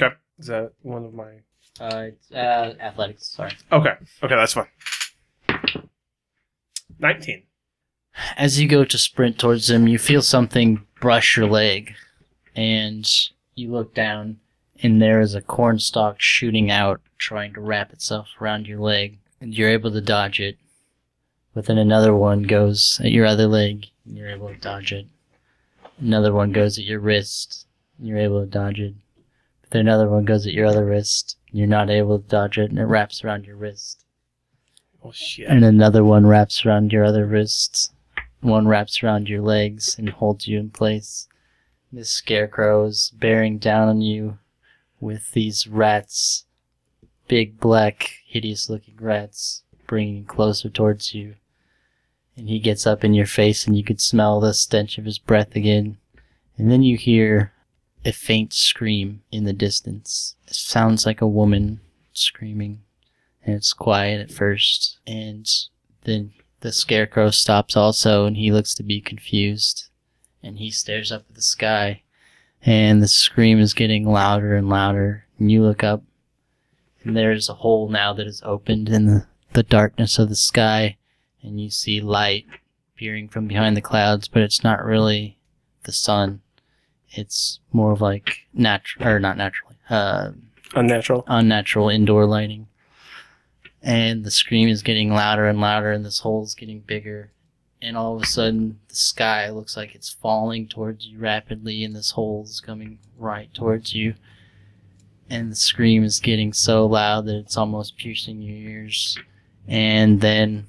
Okay. 0.00 0.14
Is 0.38 0.46
that 0.46 0.72
one 0.80 1.04
of 1.04 1.12
my 1.12 1.42
Uh, 1.78 2.06
uh, 2.34 2.72
athletics, 2.80 3.26
sorry. 3.26 3.52
Okay. 3.70 3.92
Okay, 4.22 4.34
that's 4.34 4.54
fine. 4.54 4.68
Nineteen. 6.98 7.42
As 8.38 8.58
you 8.58 8.66
go 8.66 8.84
to 8.84 8.98
sprint 8.98 9.38
towards 9.38 9.68
him, 9.68 9.86
you 9.86 9.98
feel 9.98 10.22
something 10.22 10.86
brush 11.00 11.36
your 11.36 11.46
leg, 11.46 11.94
and 12.54 13.06
you 13.54 13.70
look 13.70 13.94
down, 13.94 14.40
and 14.82 15.00
there 15.02 15.20
is 15.20 15.34
a 15.34 15.42
cornstalk 15.42 16.16
shooting 16.18 16.70
out, 16.70 17.02
trying 17.18 17.52
to 17.54 17.60
wrap 17.60 17.92
itself 17.92 18.28
around 18.40 18.66
your 18.66 18.80
leg, 18.80 19.18
and 19.40 19.52
you're 19.52 19.68
able 19.68 19.90
to 19.90 20.00
dodge 20.00 20.40
it. 20.40 20.56
But 21.52 21.66
then 21.66 21.76
another 21.76 22.14
one 22.14 22.44
goes 22.44 22.98
at 23.04 23.12
your 23.12 23.26
other 23.26 23.46
leg, 23.46 23.88
and 24.06 24.16
you're 24.16 24.30
able 24.30 24.48
to 24.48 24.56
dodge 24.56 24.92
it. 24.92 25.06
Another 26.00 26.32
one 26.32 26.52
goes 26.52 26.78
at 26.78 26.84
your 26.84 27.00
wrist, 27.00 27.66
and 27.98 28.08
you're 28.08 28.18
able 28.18 28.40
to 28.40 28.50
dodge 28.50 28.80
it. 28.80 28.94
But 29.60 29.70
then 29.70 29.80
another 29.82 30.08
one 30.08 30.24
goes 30.24 30.46
at 30.46 30.54
your 30.54 30.66
other 30.66 30.86
wrist, 30.86 31.36
and 31.50 31.58
you're 31.58 31.68
not 31.68 31.90
able 31.90 32.18
to 32.18 32.28
dodge 32.28 32.56
it, 32.56 32.70
and 32.70 32.78
it 32.78 32.84
wraps 32.84 33.22
around 33.22 33.44
your 33.44 33.56
wrist 33.56 34.05
Oh 35.06 35.12
shit. 35.12 35.46
and 35.46 35.64
another 35.64 36.02
one 36.02 36.26
wraps 36.26 36.66
around 36.66 36.92
your 36.92 37.04
other 37.04 37.26
wrists. 37.26 37.92
One 38.40 38.66
wraps 38.66 39.04
around 39.04 39.28
your 39.28 39.40
legs 39.40 39.96
and 39.96 40.08
holds 40.08 40.48
you 40.48 40.58
in 40.58 40.70
place. 40.70 41.28
This 41.92 42.10
scarecrow 42.10 42.86
is 42.86 43.12
bearing 43.14 43.58
down 43.58 43.86
on 43.86 44.00
you 44.00 44.38
with 44.98 45.30
these 45.30 45.68
rats, 45.68 46.46
big 47.28 47.60
black, 47.60 48.18
hideous 48.26 48.68
looking 48.68 48.96
rats, 48.98 49.62
bringing 49.86 50.24
closer 50.24 50.68
towards 50.68 51.14
you. 51.14 51.36
And 52.36 52.48
he 52.48 52.58
gets 52.58 52.84
up 52.84 53.04
in 53.04 53.14
your 53.14 53.26
face, 53.26 53.64
and 53.64 53.76
you 53.78 53.84
could 53.84 54.00
smell 54.00 54.40
the 54.40 54.54
stench 54.54 54.98
of 54.98 55.04
his 55.04 55.18
breath 55.18 55.54
again. 55.54 55.98
And 56.58 56.68
then 56.68 56.82
you 56.82 56.96
hear 56.96 57.52
a 58.04 58.10
faint 58.10 58.52
scream 58.52 59.22
in 59.30 59.44
the 59.44 59.52
distance. 59.52 60.34
It 60.48 60.54
sounds 60.54 61.06
like 61.06 61.20
a 61.20 61.28
woman 61.28 61.80
screaming 62.12 62.82
and 63.46 63.54
it's 63.54 63.72
quiet 63.72 64.20
at 64.20 64.30
first, 64.30 64.98
and 65.06 65.48
then 66.04 66.32
the 66.60 66.72
scarecrow 66.72 67.30
stops 67.30 67.76
also, 67.76 68.26
and 68.26 68.36
he 68.36 68.50
looks 68.52 68.74
to 68.74 68.82
be 68.82 69.00
confused, 69.00 69.86
and 70.42 70.58
he 70.58 70.70
stares 70.70 71.12
up 71.12 71.24
at 71.28 71.34
the 71.36 71.42
sky, 71.42 72.02
and 72.62 73.00
the 73.00 73.08
scream 73.08 73.60
is 73.60 73.72
getting 73.72 74.04
louder 74.10 74.56
and 74.56 74.68
louder, 74.68 75.24
and 75.38 75.50
you 75.50 75.62
look 75.62 75.84
up, 75.84 76.02
and 77.04 77.16
there's 77.16 77.48
a 77.48 77.54
hole 77.54 77.88
now 77.88 78.12
that 78.12 78.26
is 78.26 78.42
opened 78.44 78.88
in 78.88 79.06
the, 79.06 79.26
the 79.52 79.62
darkness 79.62 80.18
of 80.18 80.28
the 80.28 80.34
sky, 80.36 80.96
and 81.42 81.60
you 81.60 81.70
see 81.70 82.00
light 82.00 82.46
peering 82.96 83.28
from 83.28 83.46
behind 83.46 83.76
the 83.76 83.80
clouds, 83.80 84.26
but 84.26 84.42
it's 84.42 84.64
not 84.64 84.84
really 84.84 85.38
the 85.84 85.92
sun. 85.92 86.40
It's 87.10 87.60
more 87.72 87.92
of 87.92 88.00
like 88.00 88.46
natural, 88.52 89.06
or 89.06 89.20
not 89.20 89.36
naturally, 89.36 89.76
uh, 89.88 90.32
Unnatural. 90.74 91.24
unnatural 91.28 91.88
indoor 91.88 92.26
lighting. 92.26 92.66
And 93.86 94.24
the 94.24 94.32
scream 94.32 94.68
is 94.68 94.82
getting 94.82 95.12
louder 95.12 95.46
and 95.46 95.60
louder, 95.60 95.92
and 95.92 96.04
this 96.04 96.18
hole 96.18 96.42
is 96.42 96.56
getting 96.56 96.80
bigger. 96.80 97.30
And 97.80 97.96
all 97.96 98.16
of 98.16 98.22
a 98.22 98.26
sudden, 98.26 98.80
the 98.88 98.96
sky 98.96 99.48
looks 99.50 99.76
like 99.76 99.94
it's 99.94 100.10
falling 100.10 100.66
towards 100.66 101.06
you 101.06 101.20
rapidly, 101.20 101.84
and 101.84 101.94
this 101.94 102.10
hole 102.10 102.42
is 102.42 102.60
coming 102.60 102.98
right 103.16 103.54
towards 103.54 103.94
you. 103.94 104.14
And 105.30 105.52
the 105.52 105.56
scream 105.56 106.02
is 106.02 106.18
getting 106.18 106.52
so 106.52 106.84
loud 106.84 107.26
that 107.26 107.36
it's 107.36 107.56
almost 107.56 107.96
piercing 107.96 108.42
your 108.42 108.56
ears. 108.56 109.16
And 109.68 110.20
then 110.20 110.66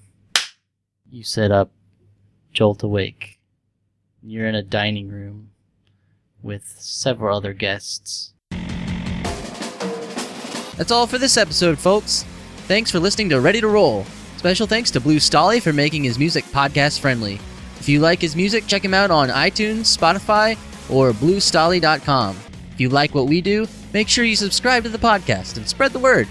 you 1.10 1.24
sit 1.24 1.52
up, 1.52 1.72
jolt 2.54 2.84
awake. 2.84 3.40
You're 4.22 4.48
in 4.48 4.54
a 4.54 4.62
dining 4.62 5.10
room 5.10 5.50
with 6.44 6.68
several 6.78 7.36
other 7.36 7.54
guests. 7.54 8.34
That's 10.78 10.92
all 10.92 11.08
for 11.08 11.18
this 11.18 11.36
episode, 11.36 11.80
folks. 11.80 12.24
Thanks 12.68 12.92
for 12.92 13.00
listening 13.00 13.30
to 13.30 13.40
Ready 13.40 13.62
to 13.62 13.68
Role. 13.70 14.04
Special 14.36 14.68
thanks 14.68 14.92
to 14.92 15.00
Blue 15.00 15.20
Stolly 15.20 15.62
for 15.62 15.72
making 15.72 16.04
his 16.04 16.20
music 16.20 16.44
podcast 16.46 17.00
friendly. 17.00 17.36
If 17.80 17.88
you 17.88 18.02
like 18.02 18.20
his 18.20 18.36
music, 18.36 18.68
check 18.68 18.84
him 18.84 18.94
out 18.94 19.10
on 19.10 19.30
iTunes, 19.30 19.98
Spotify, 19.98 20.58
or 20.92 21.14
bluestolly.com. 21.14 22.36
If 22.74 22.82
you 22.82 22.90
like 22.90 23.16
what 23.16 23.28
we 23.28 23.40
do, 23.40 23.68
make 23.94 24.10
sure 24.10 24.26
you 24.26 24.36
subscribe 24.36 24.84
to 24.84 24.90
the 24.90 24.98
podcast 24.98 25.56
and 25.56 25.66
spread 25.66 25.94
the 25.94 26.00
word. 26.00 26.28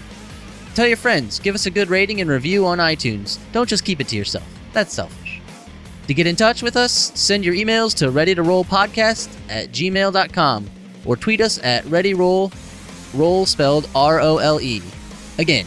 Tell 0.74 0.87
your 0.87 0.99
friends, 0.99 1.41
give 1.41 1.55
us 1.55 1.64
a 1.64 1.70
good 1.70 1.89
rating 1.89 2.20
and 2.20 2.28
review 2.28 2.66
on 2.66 2.78
iTunes. 2.78 3.39
Don't 3.53 3.68
just 3.68 3.87
keep 3.87 4.01
it 4.01 4.09
to 4.09 4.16
yourself. 4.16 4.47
That's 4.74 4.93
selfish. 4.93 5.41
To 6.07 6.12
get 6.12 6.26
in 6.26 6.37
touch 6.37 6.62
with 6.62 6.76
us, 6.76 7.12
send 7.14 7.47
your 7.47 7.55
emails 7.55 7.95
to 7.97 8.11
ready 8.11 8.34
to 8.34 8.43
roll 8.43 8.62
podcast 8.62 9.34
at 9.49 9.70
gmail.com 9.70 10.70
or 11.07 11.16
tweet 11.16 11.41
us 11.41 11.59
at 11.64 11.87
ready 11.87 12.12
role, 12.12 12.53
roll 13.14 13.47
spelled 13.47 13.89
R 13.95 14.20
O 14.20 14.37
L 14.37 14.61
E. 14.61 14.82
Again, 15.39 15.66